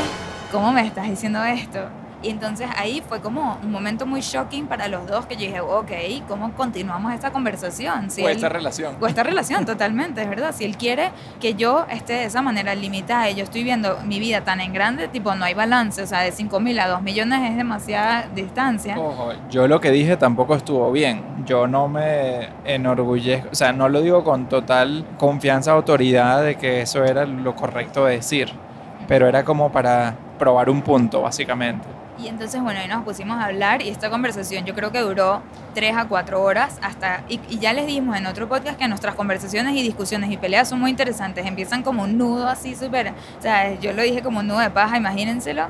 [0.51, 2.02] ¿Cómo me estás diciendo esto?
[2.23, 5.61] Y entonces ahí fue como un momento muy shocking para los dos que yo dije,
[5.61, 5.91] ok,
[6.29, 8.11] ¿cómo continuamos esta conversación?
[8.11, 8.97] Si o él- esta relación.
[9.01, 10.55] o esta relación, totalmente, es verdad.
[10.57, 14.21] Si él quiere que yo esté de esa manera limitada y yo estoy viendo mi
[14.21, 17.03] vida tan en grande, tipo, no hay balance, o sea, de 5 mil a 2
[17.03, 18.97] millones es demasiada distancia.
[18.99, 21.23] Ojo, yo lo que dije tampoco estuvo bien.
[21.45, 26.83] Yo no me enorgullezco, o sea, no lo digo con total confianza, autoridad de que
[26.83, 28.53] eso era lo correcto de decir,
[29.09, 31.87] pero era como para probar un punto, básicamente.
[32.19, 35.43] Y entonces, bueno, ahí nos pusimos a hablar y esta conversación yo creo que duró
[35.75, 37.25] 3 a 4 horas hasta...
[37.29, 40.69] Y, y ya les dijimos en otro podcast que nuestras conversaciones y discusiones y peleas
[40.69, 41.47] son muy interesantes.
[41.47, 43.15] Empiezan como un nudo así súper...
[43.39, 45.69] O sea, yo lo dije como un nudo de paja, imagínenselo.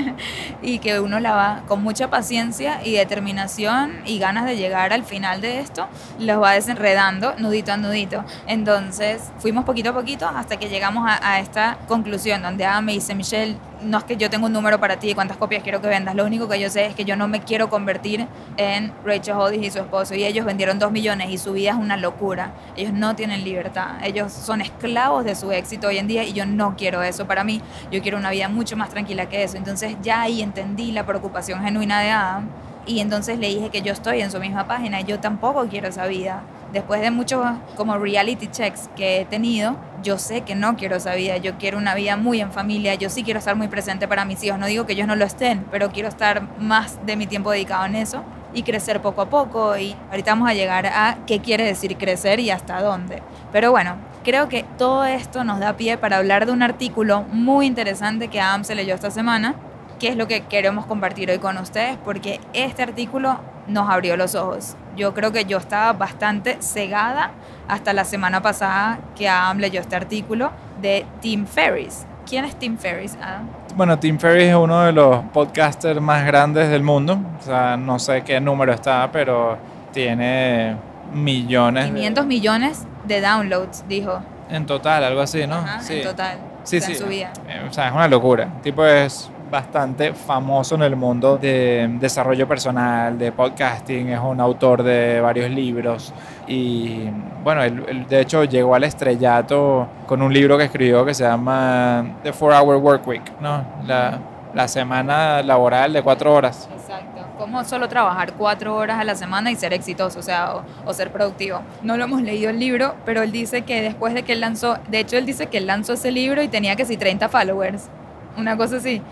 [0.62, 5.04] y que uno la va con mucha paciencia y determinación y ganas de llegar al
[5.04, 5.88] final de esto,
[6.18, 8.24] los va desenredando nudito a nudito.
[8.46, 12.92] Entonces, fuimos poquito a poquito hasta que llegamos a, a esta conclusión donde Adam me
[12.92, 15.80] dice, Michelle, no es que yo tengo un número para ti de cuántas copias quiero
[15.80, 18.92] que vendas, lo único que yo sé es que yo no me quiero convertir en
[19.04, 21.96] Rachel Hollis y su esposo y ellos vendieron dos millones y su vida es una
[21.96, 26.32] locura, ellos no tienen libertad, ellos son esclavos de su éxito hoy en día y
[26.32, 27.26] yo no quiero eso.
[27.26, 30.92] Para mí, yo quiero una vida mucho más tranquila que eso, entonces ya ahí entendí
[30.92, 32.48] la preocupación genuina de Adam
[32.86, 36.06] y entonces le dije que yo estoy en su misma página yo tampoco quiero esa
[36.06, 36.42] vida.
[36.72, 37.44] Después de muchos
[37.76, 41.78] como reality checks que he tenido, yo sé que no quiero esa vida, yo quiero
[41.78, 44.66] una vida muy en familia, yo sí quiero estar muy presente para mis hijos, no
[44.66, 47.96] digo que ellos no lo estén, pero quiero estar más de mi tiempo dedicado en
[47.96, 51.96] eso y crecer poco a poco y ahorita vamos a llegar a qué quiere decir
[51.96, 53.22] crecer y hasta dónde.
[53.52, 57.66] Pero bueno, creo que todo esto nos da pie para hablar de un artículo muy
[57.66, 59.54] interesante que Adam se leyó esta semana,
[60.00, 64.34] que es lo que queremos compartir hoy con ustedes, porque este artículo nos abrió los
[64.34, 64.74] ojos.
[64.96, 67.30] Yo creo que yo estaba bastante cegada
[67.68, 72.06] hasta la semana pasada que Adam leyó este artículo de Tim Ferriss.
[72.28, 73.46] ¿Quién es Tim Ferriss, Adam?
[73.76, 77.18] Bueno, Tim Ferriss es uno de los podcasters más grandes del mundo.
[77.38, 79.58] O sea, no sé qué número está, pero
[79.92, 80.76] tiene
[81.12, 81.86] millones.
[81.86, 84.20] 500 millones de downloads, dijo.
[84.48, 85.56] En total, algo así, ¿no?
[85.56, 85.98] Ajá, sí.
[85.98, 86.38] En total.
[86.64, 86.92] Sí, o sea, sí.
[86.94, 87.32] En su vida.
[87.48, 88.44] Eh, O sea, es una locura.
[88.44, 94.40] El tipo es bastante famoso en el mundo de desarrollo personal, de podcasting, es un
[94.40, 96.12] autor de varios libros
[96.46, 97.08] y
[97.42, 101.24] bueno, él, él, de hecho llegó al estrellato con un libro que escribió que se
[101.24, 103.64] llama The Four Hour Work Week, ¿no?
[103.86, 104.18] La,
[104.54, 106.68] la semana laboral de cuatro horas.
[106.72, 107.26] Exacto.
[107.38, 110.92] Cómo solo trabajar cuatro horas a la semana y ser exitoso, o sea, o, o,
[110.92, 111.62] ser productivo.
[111.82, 114.76] No lo hemos leído el libro, pero él dice que después de que él lanzó,
[114.88, 117.88] de hecho él dice que él lanzó ese libro y tenía que sí 30 followers,
[118.36, 119.02] una cosa así,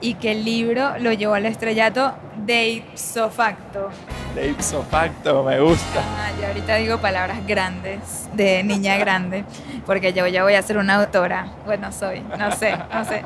[0.00, 2.14] y que el libro lo llevó al estrellato
[2.46, 3.90] de ipso facto.
[4.34, 6.00] De ipso facto, me gusta.
[6.00, 9.44] Ah, yo ahorita digo palabras grandes, de niña grande,
[9.84, 11.48] porque yo ya voy a ser una autora.
[11.66, 13.24] Bueno, soy, no sé, no sé.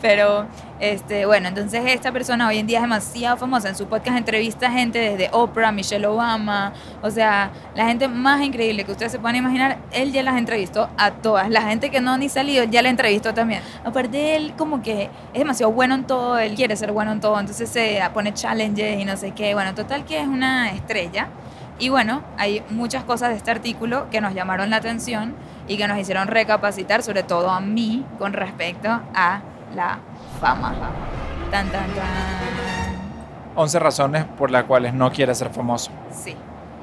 [0.00, 0.46] Pero,
[0.80, 3.68] este, bueno, entonces esta persona hoy en día es demasiado famosa.
[3.68, 8.84] En su podcast entrevista gente desde Oprah, Michelle Obama, o sea, la gente más increíble
[8.84, 11.50] que ustedes se puedan imaginar, él ya las entrevistó a todas.
[11.50, 13.60] La gente que no ni salido, ya la entrevistó también.
[13.84, 17.38] Aparte, él como que es demasiado bueno en todo, él quiere ser bueno en todo,
[17.38, 19.54] entonces se pone challenges y no sé qué.
[19.54, 21.28] Bueno, total que es una estrella.
[21.78, 25.34] Y bueno, hay muchas cosas de este artículo que nos llamaron la atención
[25.68, 29.42] y que nos hicieron recapacitar, sobre todo a mí, con respecto a
[29.74, 29.98] la
[30.40, 30.74] fama.
[31.50, 32.06] Tan, tan, tan.
[33.56, 35.90] 11 razones por las cuales no quieres ser famoso.
[36.10, 36.34] Sí,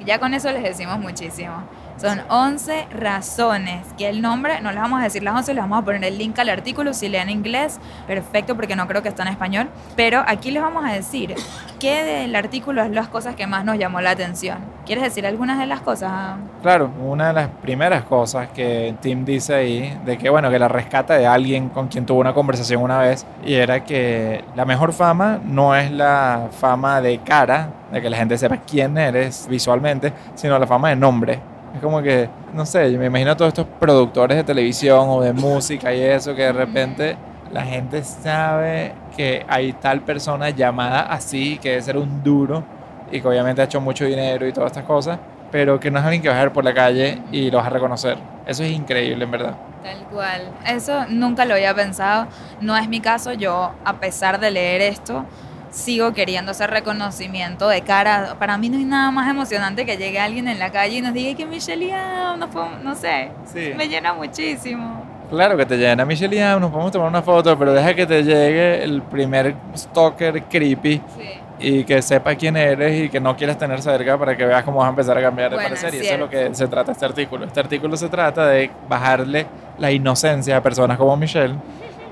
[0.05, 1.53] ya con eso les decimos muchísimo.
[1.97, 5.79] Son 11 razones que el nombre, no les vamos a decir las 11, les vamos
[5.79, 6.93] a poner el link al artículo.
[6.93, 9.69] Si leen inglés, perfecto, porque no creo que está en español.
[9.95, 11.36] Pero aquí les vamos a decir
[11.79, 14.58] qué del artículo es las cosas que más nos llamó la atención.
[14.86, 16.36] ¿Quieres decir algunas de las cosas?
[16.62, 20.67] Claro, una de las primeras cosas que Tim dice ahí, de que bueno, que la
[20.67, 24.91] rescata de alguien con quien tuvo una conversación una vez, y era que la mejor
[24.91, 30.12] fama no es la fama de cara, de que la gente sepa quién eres visualmente,
[30.36, 31.52] sino la fama de nombre.
[31.73, 35.21] Es como que, no sé, yo me imagino a todos estos productores de televisión o
[35.21, 37.17] de música y eso, que de repente
[37.51, 42.63] la gente sabe que hay tal persona llamada así, que debe ser un duro
[43.12, 45.19] y que obviamente ha hecho mucho dinero y todas estas cosas,
[45.51, 47.67] pero que no es alguien que vas a ver por la calle y lo vas
[47.67, 48.17] a reconocer.
[48.45, 49.55] Eso es increíble, en verdad.
[49.83, 50.51] Tal cual.
[50.65, 52.27] Eso nunca lo había pensado.
[52.59, 53.33] No es mi caso.
[53.33, 55.25] Yo, a pesar de leer esto,
[55.73, 58.36] sigo queriendo hacer reconocimiento de cara.
[58.38, 61.13] Para mí no hay nada más emocionante que llegue alguien en la calle y nos
[61.13, 62.47] diga que Michelle Yeoh, no,
[62.83, 63.71] no sé, Sí.
[63.75, 65.03] me llena muchísimo.
[65.31, 68.23] Claro que te llena Michelle Yeoh, nos podemos tomar una foto, pero deja que te
[68.23, 71.29] llegue el primer stalker creepy Sí.
[71.59, 74.77] y que sepa quién eres y que no quieras tener cerca para que veas cómo
[74.77, 75.91] vas a empezar a cambiar de Bueno, parecer.
[75.95, 77.45] Y es eso es lo que se trata este artículo.
[77.45, 79.47] Este artículo se trata de bajarle
[79.79, 81.55] la inocencia a personas como Michelle,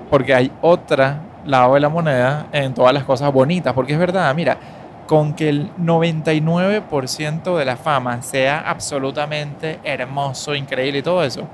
[0.10, 4.34] porque hay otra lado de la moneda en todas las cosas bonitas, porque es verdad,
[4.36, 4.58] mira,
[5.08, 11.48] con que el 99% de la fama sea absolutamente hermoso, increíble y todo eso,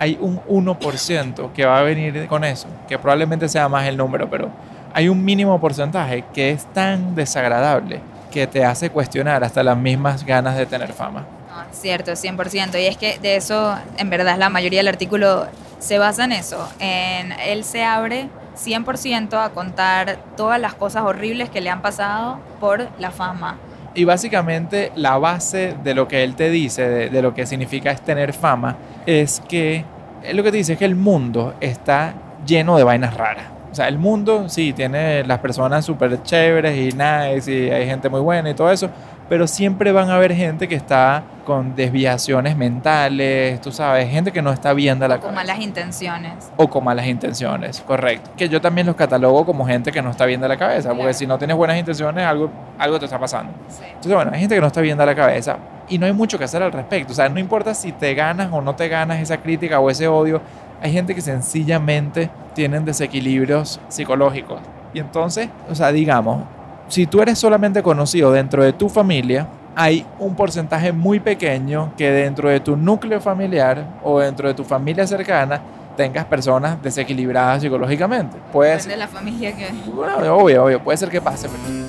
[0.00, 4.28] hay un 1% que va a venir con eso, que probablemente sea más el número,
[4.28, 4.50] pero
[4.92, 8.00] hay un mínimo porcentaje que es tan desagradable
[8.32, 11.24] que te hace cuestionar hasta las mismas ganas de tener fama.
[11.70, 12.80] Cierto, 100%.
[12.80, 15.46] Y es que de eso, en verdad, la mayoría del artículo
[15.78, 16.68] se basa en eso.
[16.78, 22.38] En él se abre 100% a contar todas las cosas horribles que le han pasado
[22.60, 23.56] por la fama.
[23.94, 28.00] Y básicamente la base de lo que él te dice, de, lo que significa es
[28.00, 29.84] tener fama, es que
[30.24, 32.14] él lo que te dice es que el mundo está
[32.44, 33.44] lleno de vainas raras.
[33.70, 38.08] O sea, el mundo sí tiene las personas súper chéveres y nice y hay gente
[38.08, 38.88] muy buena y todo eso,
[39.28, 44.40] pero siempre van a haber gente que está con desviaciones mentales, tú sabes, gente que
[44.42, 45.40] no está bien de la Con cabeza.
[45.40, 46.32] malas intenciones.
[46.56, 48.30] o con malas intenciones, correcto.
[48.36, 51.02] Que yo también los catalogo como gente que no está bien de la cabeza, porque
[51.02, 51.14] Claro.
[51.18, 53.52] si no tienes buenas intenciones, algo, algo te está pasando.
[53.68, 53.82] Sí.
[53.86, 55.56] Entonces, bueno, hay gente que no está bien de la cabeza
[55.88, 57.12] y no hay mucho que hacer al respecto.
[57.12, 60.08] O sea, no importa si te ganas o no te ganas esa crítica o ese
[60.08, 60.40] odio,
[60.82, 64.60] hay gente que sencillamente tienen desequilibrios psicológicos.
[64.92, 66.44] Y entonces, o sea, digamos,
[66.88, 72.10] si tú eres solamente conocido dentro de tu familia, hay un porcentaje muy pequeño que
[72.10, 75.60] dentro de tu núcleo familiar o dentro de tu familia cercana
[75.96, 78.36] tengas personas desequilibradas psicológicamente.
[78.52, 79.68] Puede de la familia que...
[79.90, 81.88] bueno, obvio, obvio, puede ser que pase, pero,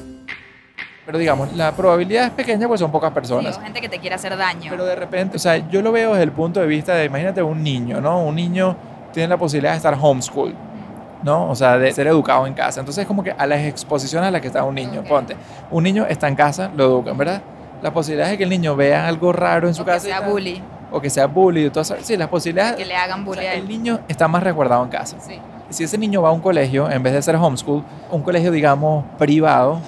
[1.06, 3.56] pero digamos, la probabilidad es pequeña porque son pocas personas.
[3.56, 4.68] Sí, o gente que te quiere hacer daño.
[4.70, 7.42] Pero de repente, o sea, yo lo veo desde el punto de vista de, imagínate
[7.42, 8.24] un niño, ¿no?
[8.24, 8.76] Un niño
[9.12, 10.54] tiene la posibilidad de estar homeschool,
[11.26, 11.50] ¿no?
[11.50, 12.80] O sea, de ser educado en casa.
[12.80, 15.36] Entonces, como que a las exposiciones a las que está un niño, ponte,
[15.72, 17.42] un niño está en casa, lo educan, ¿verdad?
[17.82, 20.08] La posibilidad de que el niño vea algo raro en su o que casa.
[20.08, 20.62] y sea bully,
[20.92, 21.96] O que sea bully, y todo eso.
[22.02, 22.76] Sí, las posibilidades.
[22.76, 25.18] que le hagan o bully sea, el niño está más resguardado en casa.
[25.20, 25.40] Sí.
[25.72, 29.04] Si ese niño va a un colegio, en vez de ser homeschool, un colegio, digamos,
[29.18, 29.80] privado,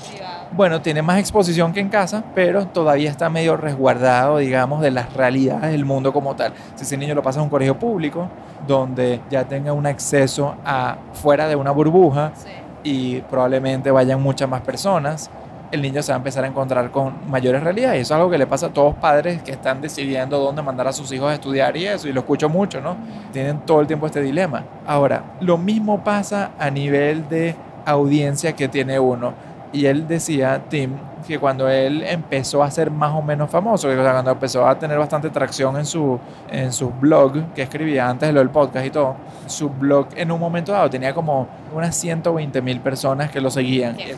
[0.55, 5.13] bueno, tiene más exposición que en casa, pero todavía está medio resguardado, digamos, de las
[5.13, 6.53] realidades del mundo como tal.
[6.75, 8.27] Si ese niño lo pasa a un colegio público,
[8.67, 12.49] donde ya tenga un acceso a fuera de una burbuja Sí.
[12.83, 15.29] y probablemente vayan muchas más personas,
[15.69, 18.01] el niño se va a empezar a encontrar con mayores realidades.
[18.01, 20.93] Eso es algo que le pasa a todos padres que están decidiendo dónde mandar a
[20.93, 22.95] sus hijos a estudiar y eso, y lo escucho mucho, ¿no?
[23.33, 24.63] Tienen todo el tiempo este dilema.
[24.85, 27.53] Ahora, lo mismo pasa a nivel de
[27.85, 29.33] audiencia que tiene uno.
[29.73, 30.95] Y él decía, Tim,
[31.27, 34.79] que cuando él empezó a ser más o menos famoso, o sea, cuando empezó a
[34.79, 38.85] tener bastante tracción en su, en su blog, que escribía antes de lo del podcast
[38.85, 39.15] y todo,
[39.45, 43.97] su blog en un momento dado tenía como unas 120 mil personas que lo seguían.
[43.97, 44.15] Que,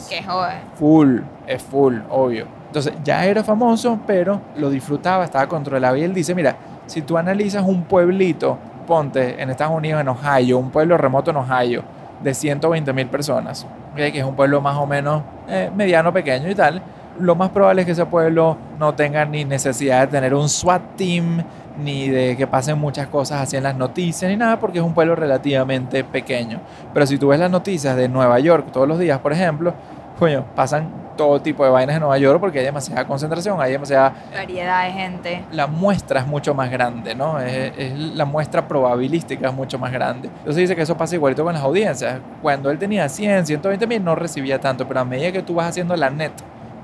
[0.51, 2.45] Es full, es full, obvio.
[2.67, 5.95] Entonces ya era famoso, pero lo disfrutaba, estaba controlado.
[5.97, 10.59] Y él dice, mira, si tú analizas un pueblito, ponte en Estados Unidos, en Ohio,
[10.59, 11.83] un pueblo remoto en Ohio,
[12.21, 13.65] de 120 mil personas,
[13.99, 16.81] que es un pueblo más o menos eh, mediano, pequeño y tal,
[17.19, 20.81] lo más probable es que ese pueblo no tenga ni necesidad de tener un SWAT
[20.95, 21.43] team,
[21.77, 24.93] ni de que pasen muchas cosas así en las noticias, ni nada, porque es un
[24.93, 26.59] pueblo relativamente pequeño.
[26.93, 29.73] Pero si tú ves las noticias de Nueva York todos los días, por ejemplo,
[30.19, 34.13] coño, pasan todo tipo de vainas en Nueva York porque hay demasiada concentración, hay demasiada...
[34.33, 35.45] Variedad de gente.
[35.51, 37.39] La muestra es mucho más grande, ¿no?
[37.39, 40.27] Es, es la muestra probabilística es mucho más grande.
[40.27, 42.19] Entonces dice que eso pasa igualito con las audiencias.
[42.41, 45.67] Cuando él tenía 100, 120 mil no recibía tanto, pero a medida que tú vas
[45.67, 46.31] haciendo la net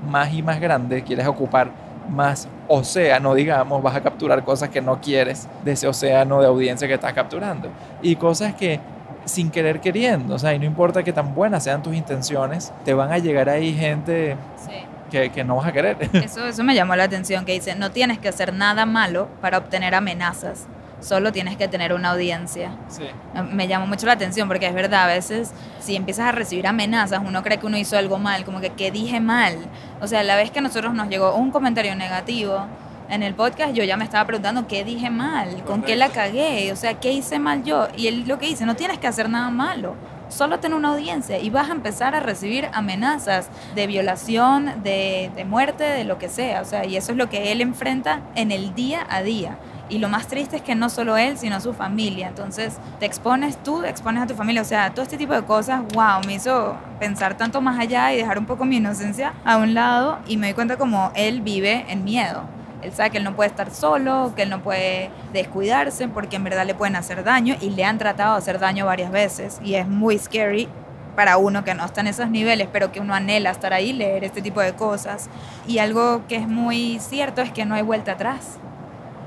[0.06, 1.70] más y más grande, quieres ocupar
[2.08, 6.86] más océano, digamos, vas a capturar cosas que no quieres de ese océano de audiencia
[6.88, 7.68] que estás capturando.
[8.02, 8.80] Y cosas que
[9.26, 12.94] sin querer queriendo, o sea, y no importa que tan buenas sean tus intenciones, te
[12.94, 14.72] van a llegar ahí gente Sí.
[15.10, 15.98] que, que no vas a querer.
[16.14, 19.58] Eso, eso me llamó la atención, que dice, no tienes que hacer nada malo para
[19.58, 20.66] obtener amenazas,
[21.00, 22.70] solo tienes que tener una audiencia.
[22.88, 23.04] Sí.
[23.52, 27.20] Me llamó mucho la atención porque es verdad, a veces si empiezas a recibir amenazas,
[27.24, 29.56] uno cree que uno hizo algo mal, como que, ¿qué dije mal?
[30.00, 32.66] O sea, la vez que a nosotros nos llegó un comentario negativo
[33.08, 35.62] en el podcast, yo ya me estaba preguntando, ¿qué dije mal?
[35.64, 36.72] ¿Con qué la cagué?
[36.72, 37.88] O sea, ¿qué hice mal yo?
[37.96, 39.94] Y él lo que dice, no tienes que hacer nada malo.
[40.28, 45.44] Solo ten una audiencia y vas a empezar a recibir amenazas de violación, de, de
[45.44, 46.62] muerte, de lo que sea.
[46.62, 49.56] O sea, y eso es lo que él enfrenta en el día a día.
[49.88, 52.26] Y lo más triste es que no solo él, sino su familia.
[52.26, 54.62] Entonces, te expones tú, te expones a tu familia.
[54.62, 58.16] O sea, todo este tipo de cosas, wow, me hizo pensar tanto más allá y
[58.16, 60.18] dejar un poco mi inocencia a un lado.
[60.26, 62.55] Y me di cuenta como él vive en miedo.
[62.86, 66.44] Él sabe que él no puede estar solo, que él no puede descuidarse porque en
[66.44, 69.58] verdad le pueden hacer daño y le han tratado de hacer daño varias veces.
[69.64, 70.68] Y es muy scary
[71.16, 74.22] para uno que no está en esos niveles, pero que uno anhela estar ahí, leer
[74.22, 75.28] este tipo de cosas.
[75.66, 78.58] Y algo que es muy cierto es que no hay vuelta atrás.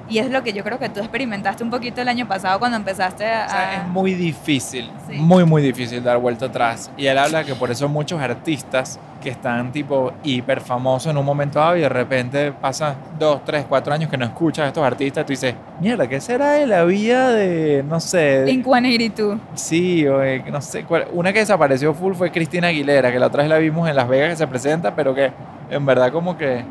[0.10, 2.78] Y es lo que yo creo que tú experimentaste un poquito el año pasado cuando
[2.78, 3.46] empezaste a...
[3.46, 5.16] O sea, es muy difícil, Sí.
[5.18, 6.90] muy, muy difícil dar vuelta atrás.
[6.98, 11.26] Y él habla que por eso muchos artistas que están tipo hiper famosos en un
[11.26, 14.84] momento dado y de repente pasa dos, tres, cuatro años que no escuchas a estos
[14.84, 19.38] artistas, tú dices, mierda, ¿qué será de la vida de, no sé, 182.
[19.56, 23.28] sí, o de- no sé, cuál- una que desapareció full fue Cristina Aguilera, que la
[23.28, 25.32] otra vez la vimos en Las Vegas que se presenta, pero que
[25.70, 26.64] en verdad como que,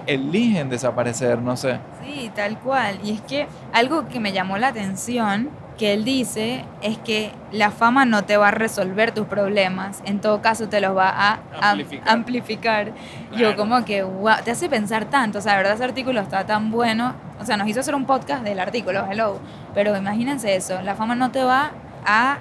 [0.00, 1.78] que eligen desaparecer, no sé.
[2.02, 2.98] Sí, tal cual.
[3.04, 7.70] Y es que algo que me llamó la atención que él dice es que la
[7.70, 11.32] fama no te va a resolver tus problemas, en todo caso te los va a
[11.60, 12.92] am- Amplificar.
[13.36, 16.44] Yo como que, wow, te hace pensar tanto, o sea, de verdad ese artículo está
[16.46, 19.38] tan bueno, o sea, nos hizo hacer un podcast del artículo, hello,
[19.74, 21.70] pero imagínense eso, la fama no te va a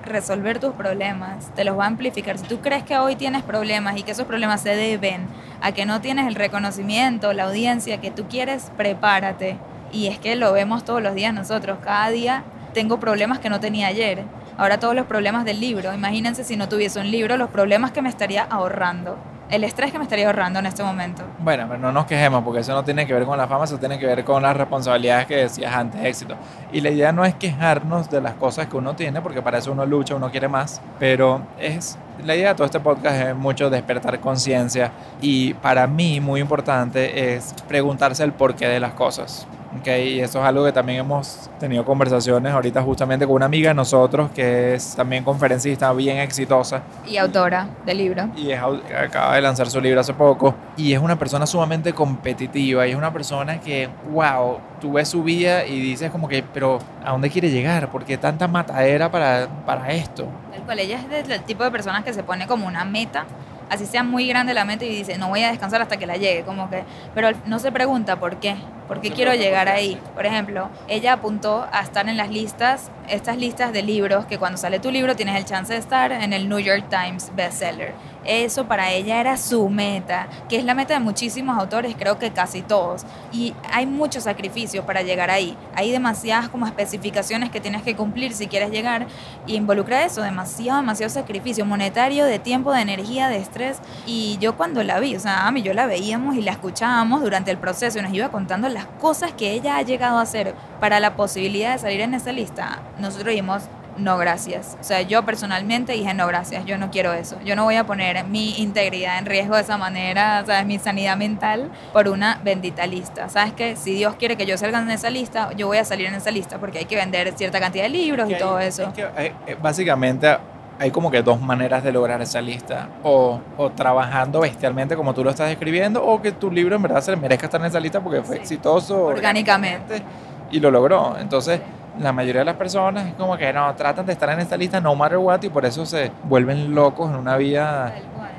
[0.03, 2.37] resolver tus problemas, te los va a amplificar.
[2.37, 5.27] Si tú crees que hoy tienes problemas y que esos problemas se deben
[5.61, 9.57] a que no tienes el reconocimiento, la audiencia que tú quieres, prepárate.
[9.91, 12.43] Y es que lo vemos todos los días nosotros, cada día
[12.73, 14.23] tengo problemas que no tenía ayer.
[14.57, 18.01] Ahora todos los problemas del libro, imagínense si no tuviese un libro, los problemas que
[18.01, 19.17] me estaría ahorrando,
[19.51, 21.23] el estrés que me estaría ahorrando en este momento.
[21.39, 23.77] Bueno, pero no nos quejemos porque eso no tiene que ver con la fama, eso
[23.77, 26.35] tiene que ver con las responsabilidades que decías antes, éxito.
[26.71, 29.73] Y la idea no es quejarnos de las cosas que uno tiene, porque para eso
[29.73, 33.69] uno lucha, uno quiere más, pero es la idea de todo este podcast es mucho
[33.69, 34.91] despertar conciencia
[35.21, 39.47] y para mí muy importante es preguntarse el porqué de las cosas.
[39.79, 43.69] Okay, y eso es algo que también hemos tenido conversaciones ahorita justamente con una amiga
[43.69, 46.83] de nosotros que es también conferencista bien exitosa.
[47.07, 48.29] Y autora del libro.
[48.35, 50.53] Y es, acaba de lanzar su libro hace poco.
[50.75, 55.23] Y es una persona sumamente competitiva y es una persona que, wow, tú ves su
[55.23, 57.89] vida y dices como que, pero ¿a dónde quiere llegar?
[57.89, 60.27] ¿Por qué tanta matadera para, para esto?
[60.53, 63.25] El cual ella es del tipo de personas que se pone como una meta
[63.71, 66.17] así sea muy grande la mente y dice, no voy a descansar hasta que la
[66.17, 66.83] llegue, como que,
[67.15, 68.57] pero no se pregunta por qué,
[68.89, 69.97] por qué quiero llegar ahí.
[70.13, 74.57] Por ejemplo, ella apuntó a estar en las listas, estas listas de libros, que cuando
[74.57, 77.93] sale tu libro tienes el chance de estar en el New York Times bestseller.
[78.23, 82.31] Eso para ella era su meta, que es la meta de muchísimos autores, creo que
[82.31, 83.05] casi todos.
[83.31, 85.57] Y hay mucho sacrificio para llegar ahí.
[85.75, 89.07] Hay demasiadas como especificaciones que tienes que cumplir si quieres llegar
[89.47, 93.79] y involucra eso, demasiado, demasiado sacrificio monetario, de tiempo, de energía, de estrés.
[94.05, 97.21] Y yo cuando la vi, o sea, a mí yo la veíamos y la escuchábamos
[97.21, 100.53] durante el proceso y nos iba contando las cosas que ella ha llegado a hacer
[100.79, 102.81] para la posibilidad de salir en esa lista.
[102.99, 103.63] Nosotros vimos
[103.97, 104.77] no gracias.
[104.79, 107.37] O sea, yo personalmente dije no gracias, yo no quiero eso.
[107.43, 110.65] Yo no voy a poner mi integridad en riesgo de esa manera, ¿sabes?
[110.65, 113.29] Mi sanidad mental por una bendita lista.
[113.29, 113.75] ¿Sabes qué?
[113.75, 116.31] Si Dios quiere que yo salga en esa lista, yo voy a salir en esa
[116.31, 118.91] lista porque hay que vender cierta cantidad de libros y todo eso.
[119.17, 120.37] Eh, básicamente
[120.79, 122.89] hay como que dos maneras de lograr esa lista.
[123.03, 127.01] O, o, trabajando bestialmente como tú lo estás describiendo, o que tu libro en verdad
[127.01, 129.05] se merezca estar en esa lista porque fue exitoso.
[129.05, 130.01] Orgánicamente.
[130.49, 131.17] Y lo logró.
[131.19, 131.61] Entonces
[131.99, 134.79] la mayoría de las personas es como que no, tratan de estar en esta lista
[134.79, 137.93] no matter what y por eso se vuelven locos en una vida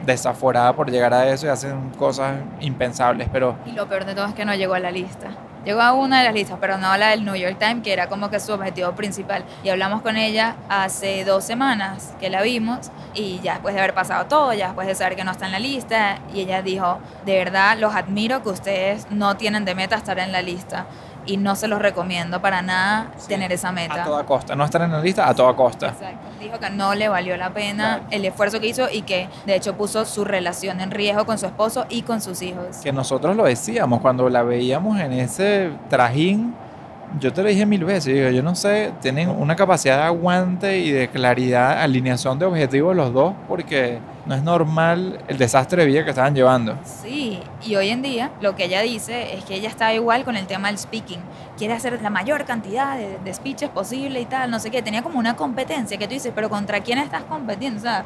[0.04, 3.56] desaforada por llegar a eso y hacen cosas impensables, pero...
[3.66, 5.28] Y lo peor de todo es que no llegó a la lista.
[5.64, 7.92] Llegó a una de las listas, pero no a la del New York Times, que
[7.92, 9.44] era como que su objetivo principal.
[9.62, 13.94] Y hablamos con ella hace dos semanas que la vimos y ya después de haber
[13.94, 16.98] pasado todo, ya después de saber que no está en la lista, y ella dijo,
[17.24, 20.86] de verdad los admiro que ustedes no tienen de meta estar en la lista
[21.26, 24.02] y no se los recomiendo para nada tener esa meta.
[24.02, 25.88] A toda costa, no estar en la lista a toda costa.
[25.88, 26.28] Exacto.
[26.40, 29.76] Dijo que no le valió la pena el esfuerzo que hizo y que de hecho
[29.76, 32.78] puso su relación en riesgo con su esposo y con sus hijos.
[32.82, 36.54] Que nosotros lo decíamos cuando la veíamos en ese trajín
[37.20, 40.90] yo te lo dije mil veces, yo no sé, tienen una capacidad de aguante y
[40.90, 46.04] de claridad, alineación de objetivos los dos, porque no es normal el desastre de vida
[46.04, 46.78] que estaban llevando.
[46.84, 50.36] Sí, y hoy en día lo que ella dice es que ella está igual con
[50.36, 51.20] el tema del speaking.
[51.58, 54.80] Quiere hacer la mayor cantidad de, de speeches posible y tal, no sé qué.
[54.82, 57.78] Tenía como una competencia que tú dices, pero ¿contra quién estás compitiendo?
[57.78, 58.04] O sea,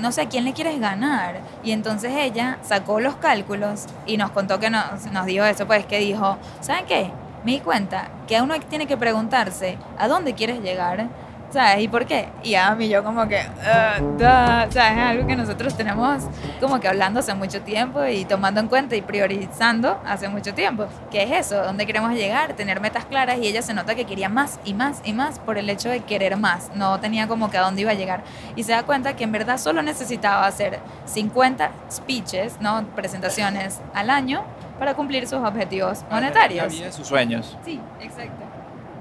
[0.00, 1.40] no sé, ¿a quién le quieres ganar?
[1.62, 5.86] Y entonces ella sacó los cálculos y nos contó que nos, nos dijo eso, pues
[5.86, 7.10] que dijo, ¿saben qué?
[7.44, 11.08] Me di cuenta que uno tiene que preguntarse a dónde quieres llegar,
[11.52, 11.82] ¿sabes?
[11.82, 12.28] ¿Y por qué?
[12.42, 14.76] Y a mí yo como que, uh, ¿sabes?
[14.76, 16.24] Es algo que nosotros tenemos
[16.60, 20.86] como que hablando hace mucho tiempo y tomando en cuenta y priorizando hace mucho tiempo.
[21.10, 21.62] ¿Qué es eso?
[21.62, 22.54] ¿Dónde queremos llegar?
[22.54, 25.58] Tener metas claras y ella se nota que quería más y más y más por
[25.58, 26.70] el hecho de querer más.
[26.74, 28.22] No tenía como que a dónde iba a llegar.
[28.56, 32.84] Y se da cuenta que en verdad solo necesitaba hacer 50 speeches, ¿no?
[32.94, 34.44] Presentaciones al año
[34.78, 36.66] para cumplir sus objetivos monetarios.
[36.66, 37.56] La vida de sus sueños.
[37.64, 38.42] Sí, exacto.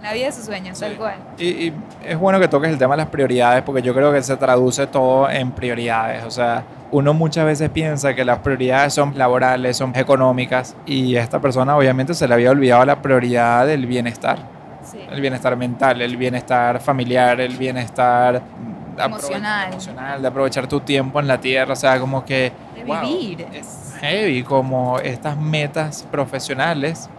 [0.01, 1.15] La vida de sus sueños, tal cual.
[1.38, 1.72] Y,
[2.03, 4.88] es bueno que toques el tema de las prioridades porque yo creo que se traduce
[4.88, 6.24] todo en prioridades.
[6.24, 11.39] O sea, uno muchas veces piensa que las prioridades son laborales, son económicas y esta
[11.39, 14.39] persona obviamente se le había olvidado la prioridad del bienestar.
[14.84, 14.99] Sí.
[15.11, 18.41] El bienestar mental, el bienestar familiar, el bienestar
[18.97, 19.69] emocional.
[19.69, 22.51] emocional, de aprovechar tu tiempo en la tierra, o sea, como que...
[22.76, 23.47] De vivir
[24.02, 27.10] heavy como estas metas profesionales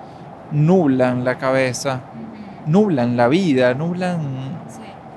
[0.51, 2.01] nublan la cabeza,
[2.67, 4.21] nublan la vida, nublan,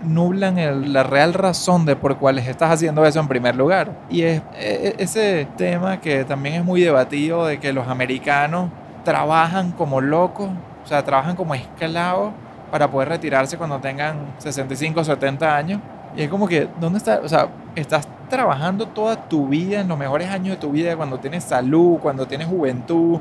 [0.03, 3.91] nublan la real razón de por cuáles estás haciendo eso en primer lugar.
[4.09, 8.69] Y es e, e, ese tema que también es muy debatido de que los americanos
[9.03, 10.49] trabajan como locos,
[10.83, 12.33] o sea, trabajan como esclavos
[12.71, 15.81] para poder retirarse cuando tengan 65 o 70 años.
[16.15, 17.21] Y es como que, ¿dónde está?
[17.23, 21.19] O sea, estás trabajando toda tu vida, en los mejores años de tu vida, cuando
[21.19, 23.19] tienes salud, cuando tienes juventud,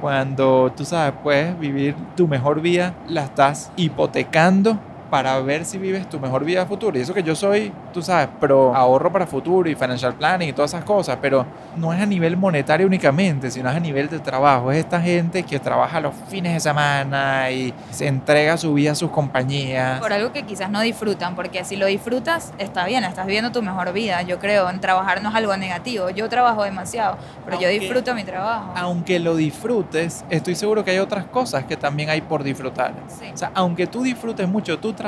[0.00, 4.78] cuando tú sabes, puedes vivir tu mejor vida, la estás hipotecando
[5.14, 6.98] para ver si vives tu mejor vida futuro.
[6.98, 10.52] Y eso que yo soy, tú sabes, pro ahorro para futuro y financial planning y
[10.52, 11.46] todas esas cosas, pero
[11.76, 14.72] no es a nivel monetario únicamente, sino es a nivel de trabajo.
[14.72, 18.94] Es esta gente que trabaja los fines de semana y se entrega su vida a
[18.96, 20.00] sus compañías.
[20.00, 23.62] Por algo que quizás no disfrutan, porque si lo disfrutas, está bien, estás viviendo tu
[23.62, 24.22] mejor vida.
[24.22, 26.10] Yo creo, en trabajar no es algo negativo.
[26.10, 28.72] Yo trabajo demasiado, pero yo disfruto mi trabajo.
[28.74, 32.94] Aunque lo disfrutes, estoy seguro que hay otras cosas que también hay por disfrutar.
[33.32, 35.03] O sea, aunque tú disfrutes mucho tu trabajo,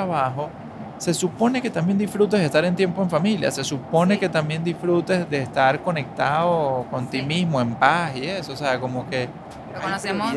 [0.99, 4.21] se supone que también disfrutes de estar en tiempo en familia, se supone Sí.
[4.21, 7.27] que también disfrutes de estar conectado con ti Sí.
[7.27, 9.29] mismo, en paz y eso, o sea, como que
[9.75, 10.33] hay conocemos.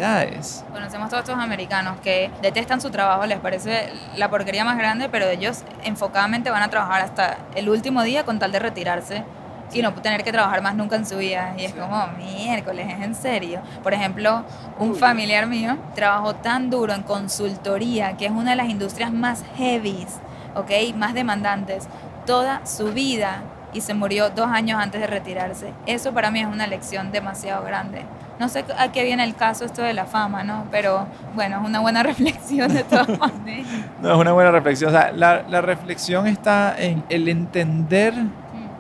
[0.73, 5.27] Conocemos todos estos americanos que detestan su trabajo, les parece la porquería más grande, pero
[5.27, 9.23] ellos enfocadamente van a trabajar hasta el último día con tal de retirarse
[9.73, 11.53] y no tener que trabajar más nunca en su vida.
[11.57, 13.61] Y es como, miércoles, es en serio.
[13.83, 14.43] Por ejemplo,
[14.77, 19.43] un familiar mío trabajó tan duro en consultoría, que es una de las industrias más
[19.57, 20.19] heavies,
[20.55, 20.95] ¿ok?
[20.95, 21.87] Más demandantes,
[22.25, 23.43] toda su vida
[23.73, 25.73] y se murió dos años antes de retirarse.
[25.85, 28.03] Eso para mí es una lección demasiado grande.
[28.39, 30.65] No sé a qué viene el caso esto de la fama, ¿no?
[30.71, 33.67] Pero bueno, es una buena reflexión de todas maneras.
[34.01, 34.89] No, es una buena reflexión.
[34.89, 38.13] O sea, la, la reflexión está en el entender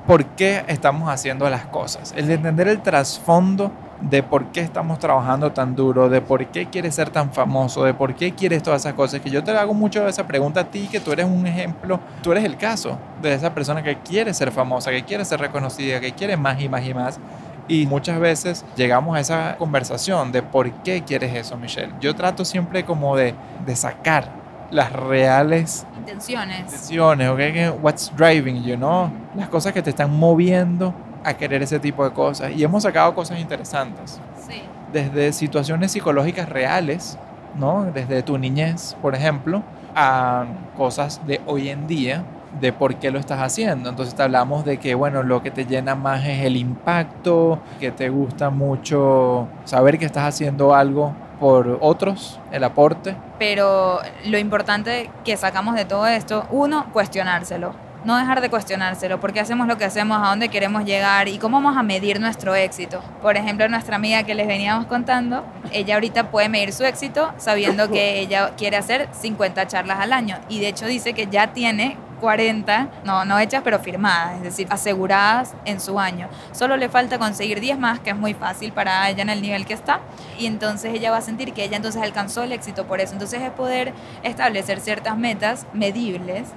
[0.09, 5.51] por qué estamos haciendo las cosas, el entender el trasfondo de por qué estamos trabajando
[5.51, 8.95] tan duro, de por qué quieres ser tan famoso, de por qué quieres todas esas
[8.95, 9.21] cosas.
[9.21, 12.31] Que yo te hago mucho esa pregunta a ti, que tú eres un ejemplo, tú
[12.31, 16.11] eres el caso de esa persona que quiere ser famosa, que quiere ser reconocida, que
[16.13, 17.19] quiere más y más y más.
[17.67, 21.93] Y muchas veces llegamos a esa conversación de por qué quieres eso, Michelle.
[22.01, 24.38] Yo trato siempre como de, de sacar
[24.71, 26.71] las reales Intenciones.
[26.71, 27.81] decisiones, ¿ok?
[27.81, 29.11] What's driving you, ¿no?
[29.35, 30.93] Las cosas que te están moviendo
[31.23, 32.51] a querer ese tipo de cosas.
[32.55, 34.19] Y hemos sacado cosas interesantes.
[34.47, 34.61] Sí.
[34.93, 37.17] Desde situaciones psicológicas reales,
[37.57, 37.85] ¿no?
[37.93, 39.63] Desde tu niñez, por ejemplo,
[39.95, 40.45] a
[40.77, 42.23] cosas de hoy en día,
[42.59, 43.89] de por qué lo estás haciendo.
[43.89, 47.91] Entonces te hablamos de que, bueno, lo que te llena más es el impacto, que
[47.91, 53.15] te gusta mucho saber que estás haciendo algo por otros, el aporte.
[53.37, 57.73] Pero lo importante que sacamos de todo esto, uno, cuestionárselo.
[58.05, 61.57] No dejar de cuestionárselo, porque hacemos lo que hacemos, a dónde queremos llegar y cómo
[61.57, 63.01] vamos a medir nuestro éxito.
[63.21, 67.89] Por ejemplo, nuestra amiga que les veníamos contando, ella ahorita puede medir su éxito sabiendo
[67.89, 71.97] que ella quiere hacer 50 charlas al año y de hecho dice que ya tiene
[72.19, 76.29] 40, no, no hechas, pero firmadas, es decir, aseguradas en su año.
[76.51, 79.65] Solo le falta conseguir 10 más, que es muy fácil para ella en el nivel
[79.65, 80.01] que está,
[80.37, 83.13] y entonces ella va a sentir que ella entonces alcanzó el éxito por eso.
[83.13, 83.93] Entonces es poder
[84.23, 86.49] establecer ciertas metas medibles,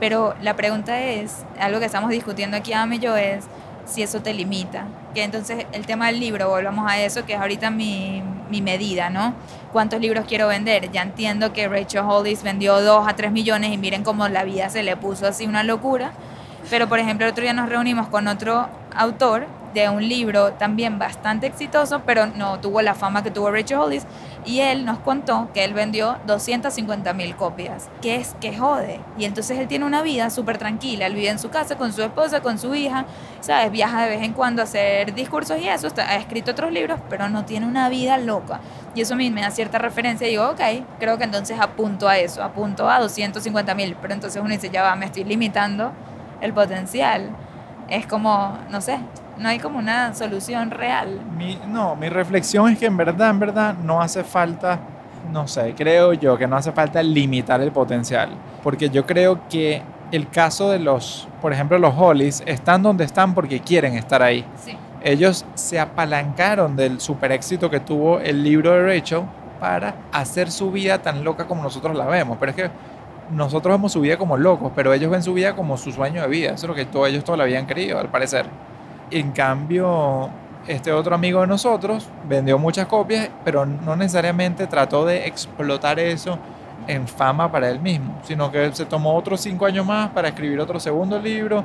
[0.00, 3.46] pero la pregunta es, algo que estamos discutiendo aquí, Ame y yo, es
[3.88, 4.86] si eso te limita.
[5.14, 9.10] Que entonces el tema del libro, volvamos a eso, que es ahorita mi, mi medida,
[9.10, 9.34] ¿no?
[9.72, 10.90] ¿Cuántos libros quiero vender?
[10.92, 14.70] Ya entiendo que Rachel Hollis vendió 2 a 3 millones y miren cómo la vida
[14.70, 16.12] se le puso así una locura.
[16.70, 21.46] Pero por ejemplo, otro día nos reunimos con otro autor de un libro también bastante
[21.46, 24.06] exitoso, pero no tuvo la fama que tuvo Rachel Hollis.
[24.44, 29.00] Y él nos contó que él vendió 250 mil copias, que es que jode.
[29.18, 31.06] Y entonces él tiene una vida súper tranquila.
[31.06, 33.04] Él vive en su casa con su esposa, con su hija,
[33.40, 33.70] ¿sabes?
[33.70, 35.88] Viaja de vez en cuando a hacer discursos y eso.
[35.98, 38.60] Ha escrito otros libros, pero no tiene una vida loca.
[38.94, 40.60] Y eso a mí me da cierta referencia y digo, ok,
[40.98, 43.96] creo que entonces apunto a eso, apunto a 250 mil.
[44.00, 45.92] Pero entonces uno dice, ya va, me estoy limitando
[46.40, 47.36] el potencial.
[47.88, 48.98] Es como, no sé,
[49.38, 51.20] no hay como una solución real.
[51.36, 54.78] Mi- no, mi reflexión es que en verdad, en verdad, no hace falta,
[55.32, 58.30] no sé, creo yo que no hace falta limitar el potencial.
[58.62, 59.82] Porque yo creo que
[60.12, 64.44] el caso de los, por ejemplo, los Hollies, están donde están porque quieren estar ahí.
[64.62, 64.76] Sí.
[65.02, 69.22] Ellos se apalancaron del super éxito que tuvo el libro de Rachel
[69.60, 72.36] para hacer su vida tan loca como nosotros la vemos.
[72.40, 72.70] Pero es que
[73.30, 76.28] nosotros vemos su vida como locos, pero ellos ven su vida como su sueño de
[76.28, 76.50] vida.
[76.52, 78.46] Eso es lo que todo, ellos toda la vida han querido, al parecer.
[79.10, 80.30] En cambio,
[80.66, 86.38] este otro amigo de nosotros vendió muchas copias, pero no necesariamente trató de explotar eso
[86.86, 90.58] en fama para él mismo, sino que se tomó otros cinco años más para escribir
[90.60, 91.64] otro segundo libro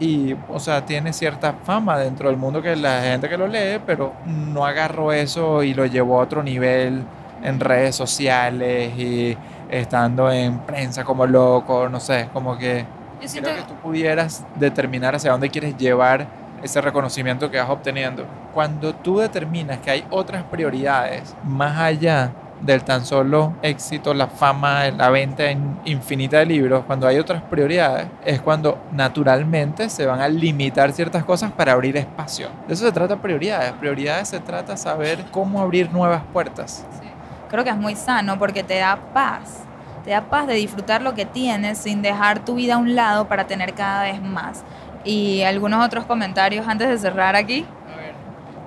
[0.00, 3.80] y, o sea, tiene cierta fama dentro del mundo que la gente que lo lee,
[3.86, 7.04] pero no agarró eso y lo llevó a otro nivel
[7.42, 9.36] en redes sociales y
[9.70, 12.84] estando en prensa como loco, no sé, como que
[13.20, 16.26] Yo siento creo que tú pudieras determinar hacia dónde quieres llevar
[16.62, 18.24] ese reconocimiento que vas obteniendo.
[18.54, 24.88] Cuando tú determinas que hay otras prioridades más allá del tan solo éxito, la fama,
[24.90, 30.20] la venta in- infinita de libros, cuando hay otras prioridades, es cuando naturalmente se van
[30.20, 32.48] a limitar ciertas cosas para abrir espacio.
[32.66, 33.72] De eso se trata prioridades.
[33.72, 36.86] Prioridades se trata saber cómo abrir nuevas puertas.
[37.00, 37.08] Sí.
[37.54, 39.62] Creo que es muy sano porque te da paz.
[40.02, 43.28] Te da paz de disfrutar lo que tienes sin dejar tu vida a un lado
[43.28, 44.64] para tener cada vez más.
[45.04, 47.64] Y algunos otros comentarios antes de cerrar aquí.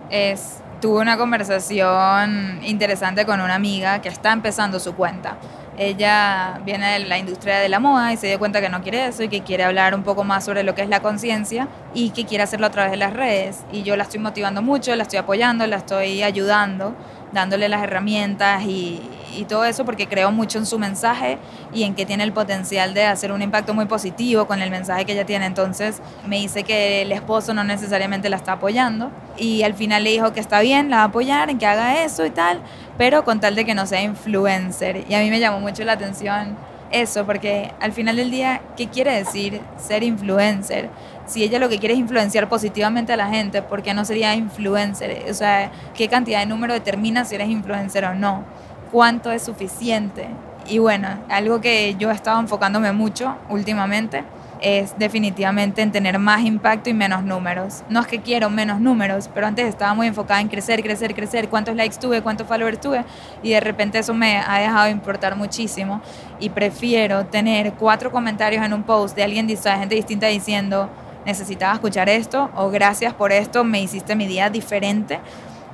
[0.09, 5.35] Es, tuve una conversación interesante con una amiga que está empezando su cuenta.
[5.77, 9.05] Ella viene de la industria de la moda y se dio cuenta que no quiere
[9.05, 12.09] eso y que quiere hablar un poco más sobre lo que es la conciencia y
[12.09, 13.59] que quiere hacerlo a través de las redes.
[13.71, 16.95] Y yo la estoy motivando mucho, la estoy apoyando, la estoy ayudando,
[17.31, 19.01] dándole las herramientas y,
[19.35, 21.37] y todo eso porque creo mucho en su mensaje
[21.73, 25.05] y en que tiene el potencial de hacer un impacto muy positivo con el mensaje
[25.05, 25.45] que ella tiene.
[25.45, 30.11] Entonces me dice que el esposo no necesariamente la está apoyando y al final le
[30.11, 32.61] dijo que está bien, la va a apoyar en que haga eso y tal,
[32.97, 35.05] pero con tal de que no sea influencer.
[35.09, 36.57] Y a mí me llamó mucho la atención
[36.91, 40.89] eso, porque al final del día, ¿qué quiere decir ser influencer?
[41.25, 44.33] Si ella lo que quiere es influenciar positivamente a la gente, ¿por qué no sería
[44.35, 45.25] influencer?
[45.29, 48.45] O sea, ¿qué cantidad de número determina si eres influencer o no?
[48.91, 50.27] ¿Cuánto es suficiente?
[50.69, 54.23] Y bueno, algo que yo he estado enfocándome mucho últimamente
[54.61, 57.83] es definitivamente en tener más impacto y menos números.
[57.89, 61.49] No es que quiero menos números, pero antes estaba muy enfocada en crecer, crecer, crecer,
[61.49, 63.03] cuántos likes tuve, cuántos followers tuve,
[63.43, 66.01] y de repente eso me ha dejado de importar muchísimo
[66.39, 70.89] y prefiero tener cuatro comentarios en un post de alguien, de gente distinta diciendo,
[71.25, 75.19] necesitaba escuchar esto o gracias por esto, me hiciste mi día diferente,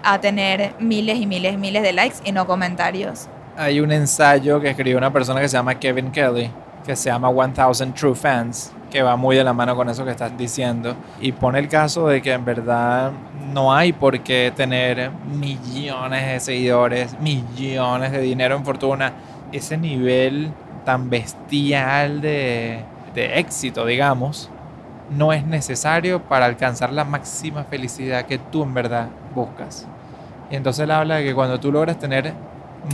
[0.03, 3.27] a tener miles y miles y miles de likes y no comentarios.
[3.57, 6.49] Hay un ensayo que escribió una persona que se llama Kevin Kelly,
[6.85, 10.11] que se llama 1000 True Fans, que va muy de la mano con eso que
[10.11, 10.95] estás diciendo.
[11.21, 13.11] Y pone el caso de que en verdad
[13.53, 19.13] no hay por qué tener millones de seguidores, millones de dinero en fortuna,
[19.51, 20.51] ese nivel
[20.83, 22.83] tan bestial de,
[23.13, 24.49] de éxito, digamos,
[25.09, 29.87] no es necesario para alcanzar la máxima felicidad que tú en verdad buscas.
[30.53, 32.31] Y entonces él habla de que cuando tú logras tener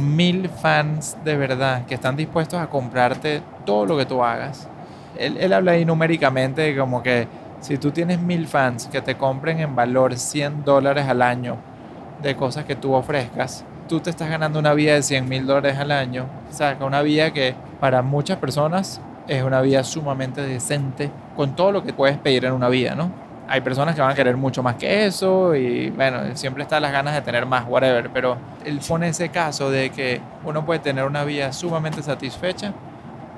[0.01, 4.69] mil fans de verdad que están dispuestos a comprarte todo lo que tú hagas.
[5.17, 7.27] Él, él habla ahí numéricamente como que
[7.59, 11.57] si tú tienes mil fans que te compren en valor 100 dólares al año
[12.21, 15.77] de cosas que tú ofrezcas, tú te estás ganando una vida de 100 mil dólares
[15.77, 16.27] al año.
[16.49, 21.73] O sea, una vida que para muchas personas es una vida sumamente decente con todo
[21.73, 23.11] lo que puedes pedir en una vida, ¿no?
[23.49, 26.91] Hay personas que van a querer mucho más que eso y bueno, siempre están las
[26.91, 31.05] ganas de tener más, whatever, pero él pone ese caso de que uno puede tener
[31.05, 32.73] una vida sumamente satisfecha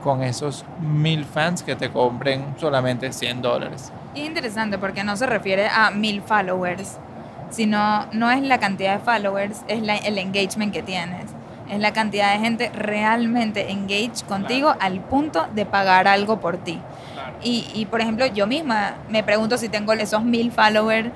[0.03, 3.91] con esos mil fans que te compren solamente 100 dólares.
[4.13, 6.97] Es interesante porque no se refiere a mil followers,
[7.49, 11.25] sino no es la cantidad de followers, es el engagement que tienes.
[11.69, 16.81] Es la cantidad de gente realmente engaged contigo al punto de pagar algo por ti.
[17.43, 21.09] Y, y, por ejemplo, yo misma me pregunto si tengo esos mil followers.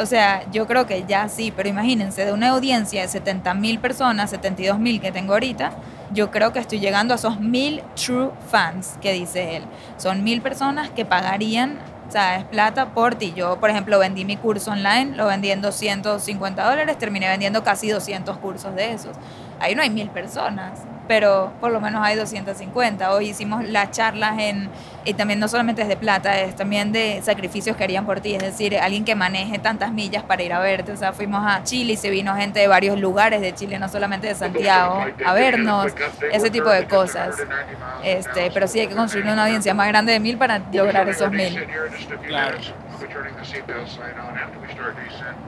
[0.00, 3.80] O sea, yo creo que ya sí, pero imagínense, de una audiencia de 70 mil
[3.80, 5.72] personas, 72 mil que tengo ahorita,
[6.12, 9.64] yo creo que estoy llegando a esos mil true fans que dice él.
[9.96, 11.78] Son mil personas que pagarían,
[12.08, 13.32] o sea, es plata por ti.
[13.34, 17.88] Yo, por ejemplo, vendí mi curso online, lo vendí en 250 dólares, terminé vendiendo casi
[17.88, 19.16] 200 cursos de esos.
[19.58, 23.12] Ahí no hay mil personas pero por lo menos hay 250.
[23.12, 24.70] Hoy hicimos las charlas en,
[25.04, 28.36] y también no solamente es de plata, es también de sacrificios que harían por ti,
[28.36, 30.92] es decir, alguien que maneje tantas millas para ir a verte.
[30.92, 33.88] O sea, fuimos a Chile y se vino gente de varios lugares de Chile, no
[33.88, 35.92] solamente de Santiago, a vernos,
[36.32, 37.34] ese tipo de cosas.
[38.04, 41.32] Este, pero sí hay que construir una audiencia más grande de mil para lograr esos
[41.32, 41.66] mil.
[42.28, 42.56] Claro.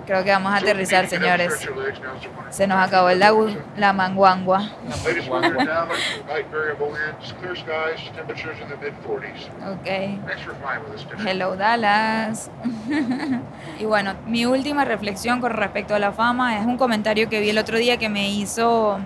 [0.07, 1.69] Creo que vamos a aterrizar, señores.
[2.51, 4.71] Se nos acabó el lago, la manguangua.
[9.73, 11.27] Ok.
[11.27, 12.51] Hello, Dallas.
[13.79, 17.51] y bueno, mi última reflexión con respecto a la fama es un comentario que vi
[17.51, 18.99] el otro día que me hizo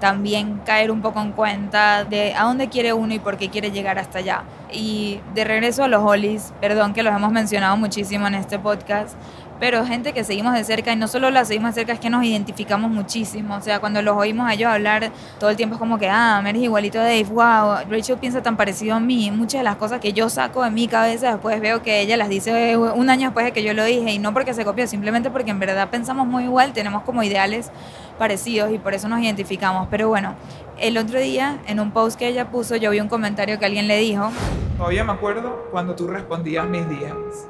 [0.00, 3.70] también caer un poco en cuenta de a dónde quiere uno y por qué quiere
[3.70, 4.44] llegar hasta allá.
[4.72, 9.16] Y de regreso a los Hollies, perdón que los hemos mencionado muchísimo en este podcast,
[9.58, 12.10] pero gente que seguimos de cerca y no solo la seguimos de cerca, es que
[12.10, 13.56] nos identificamos muchísimo.
[13.56, 16.42] O sea, cuando los oímos a ellos hablar todo el tiempo es como que, ah,
[16.46, 19.30] eres igualito a Dave, wow, Rachel piensa tan parecido a mí.
[19.30, 22.28] Muchas de las cosas que yo saco de mi cabeza después veo que ella las
[22.28, 25.30] dice un año después de que yo lo dije y no porque se copió, simplemente
[25.30, 27.70] porque en verdad pensamos muy igual, tenemos como ideales
[28.16, 29.88] parecidos y por eso nos identificamos.
[29.90, 30.34] Pero bueno,
[30.78, 33.88] el otro día en un post que ella puso yo vi un comentario que alguien
[33.88, 34.30] le dijo.
[34.76, 37.46] Todavía me acuerdo cuando tú respondías mis DMs.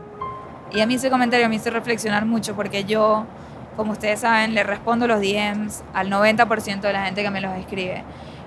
[0.72, 3.24] Y a mí ese comentario me hizo reflexionar mucho porque yo,
[3.76, 7.54] como ustedes saben, le respondo los DMs al 90% de la gente que me los
[7.56, 8.04] escribe.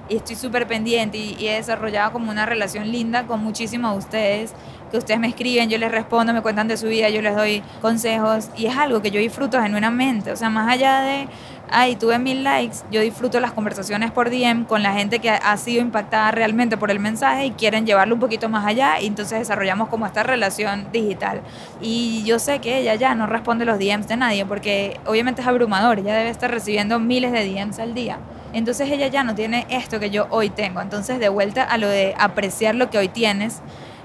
[0.09, 3.97] Y estoy súper pendiente y, y he desarrollado como una relación linda con muchísimos de
[3.97, 4.55] ustedes
[4.89, 7.63] que ustedes me escriben, yo les respondo, me cuentan de su vida, yo les doy
[7.82, 10.32] consejos y es algo que yo disfruto genuinamente.
[10.32, 11.28] O sea, más allá de
[11.72, 15.57] ay, tuve mil likes, yo disfruto las conversaciones por DM con la gente que ha
[15.57, 19.39] sido impactada realmente por el mensaje y quieren llevarlo un poquito más allá y entonces
[19.39, 21.41] desarrollamos como esta relación digital.
[21.82, 25.47] Y yo sé que ella ya no responde los DMs de nadie porque obviamente es
[25.47, 28.20] abrumador, ella debe estar recibiendo miles de DMs al día.
[28.53, 30.82] Entonces ella ya no tiene esto que yo hoy tengo.
[30.82, 33.61] Entonces de vuelta a lo de apreciar lo que hoy tienes,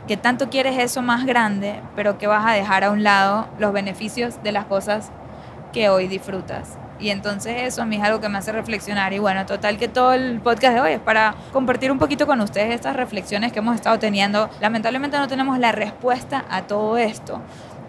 [0.07, 3.73] que tanto quieres eso más grande, pero que vas a dejar a un lado los
[3.73, 5.11] beneficios de las cosas
[5.75, 6.79] que hoy disfrutas.
[7.01, 9.13] Y entonces eso a mí es algo que me hace reflexionar.
[9.13, 12.41] Y bueno, total que todo el podcast de hoy es para compartir un poquito con
[12.41, 14.49] ustedes estas reflexiones que hemos estado teniendo.
[14.61, 17.41] Lamentablemente no tenemos la respuesta a todo esto.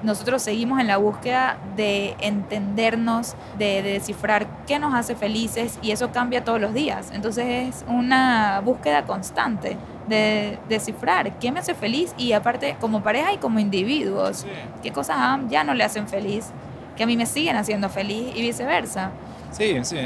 [0.01, 5.91] Nosotros seguimos en la búsqueda de entendernos, de, de descifrar qué nos hace felices y
[5.91, 7.11] eso cambia todos los días.
[7.13, 9.77] Entonces es una búsqueda constante
[10.07, 14.45] de descifrar qué me hace feliz y aparte como pareja y como individuos,
[14.83, 16.51] qué cosas ya no le hacen feliz,
[16.95, 19.11] que a mí me siguen haciendo feliz y viceversa.
[19.51, 19.97] Sí, sí.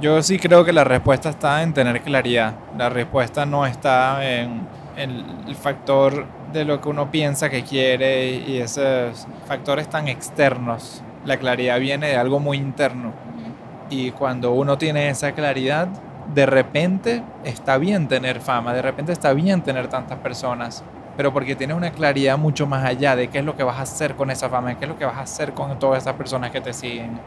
[0.00, 2.54] Yo sí creo que la respuesta está en tener claridad.
[2.76, 8.30] La respuesta no está en, en el factor de lo que uno piensa que quiere
[8.46, 11.02] y esos factores tan externos.
[11.24, 13.12] La claridad viene de algo muy interno.
[13.90, 15.88] Y cuando uno tiene esa claridad,
[16.34, 20.84] de repente está bien tener fama, de repente está bien tener tantas personas,
[21.18, 23.82] pero porque tienes una claridad mucho más allá de qué es lo que vas a
[23.82, 26.52] hacer con esa fama, qué es lo que vas a hacer con todas esas personas
[26.52, 27.18] que te siguen.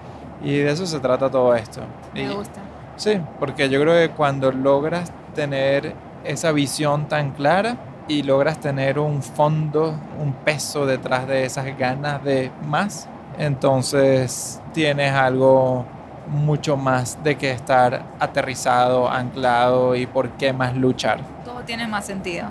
[0.41, 1.81] Y de eso se trata todo esto.
[2.13, 2.61] Me Y- gusta.
[2.95, 7.75] Sí, porque yo creo que cuando logras tener esa visión tan clara
[8.07, 15.11] y logras tener un fondo, un peso detrás de esas ganas de más, entonces tienes
[15.11, 15.85] algo
[16.29, 21.19] mucho más de que estar aterrizado, anclado y por qué más luchar.
[21.43, 22.45] Todo tiene más sentido.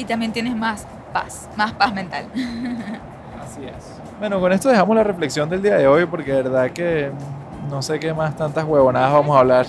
[0.00, 2.24] Y también tienes más paz, más paz mental.
[2.34, 4.00] Así es.
[4.18, 7.10] Bueno, con esto dejamos la reflexión del día de hoy porque de verdad que
[7.68, 9.66] no sé qué más tantas huevonadas vamos a hablar.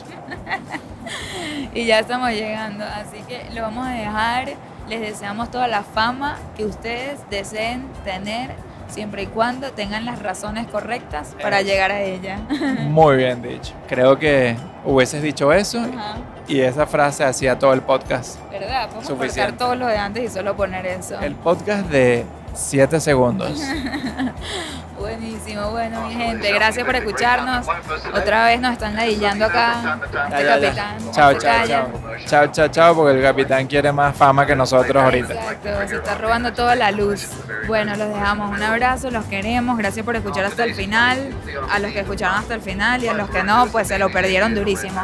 [1.75, 4.53] y ya estamos llegando, así que lo vamos a dejar.
[4.87, 8.51] Les deseamos toda la fama que ustedes deseen tener,
[8.87, 12.39] siempre y cuando tengan las razones correctas para llegar a ella.
[12.87, 13.73] Muy bien dicho.
[13.89, 14.55] Creo que
[14.85, 16.15] hubieses dicho eso Ajá.
[16.47, 18.37] Y esa frase hacía todo el podcast.
[18.51, 18.87] ¿Verdad?
[18.87, 19.51] Podemos Suficiente.
[19.51, 21.19] cortar todo lo de antes y solo poner eso.
[21.19, 23.59] El podcast de 7 segundos.
[25.01, 27.67] Buenísimo, bueno, mi gente, gracias por escucharnos.
[28.13, 29.99] Otra vez nos están ladillando acá.
[30.13, 30.67] Ya, Este ya, ya.
[30.67, 31.11] capitán.
[31.11, 31.91] Chao, chao, chao.
[32.25, 35.33] Chao, chao, chao, porque el capitán quiere más fama que nosotros ahorita.
[35.33, 37.27] Exacto, se está robando toda la luz.
[37.67, 38.55] Bueno, los dejamos.
[38.55, 39.77] Un abrazo, los queremos.
[39.77, 41.31] Gracias por escuchar hasta el final.
[41.71, 44.11] A los que escucharon hasta el final y a los que no, pues se lo
[44.11, 45.01] perdieron durísimo.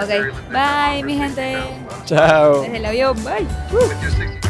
[0.00, 0.08] Ok,
[0.50, 1.58] bye, mi gente.
[2.04, 2.62] Chao.
[2.62, 3.46] Desde el avión, bye.
[3.72, 4.49] Uh.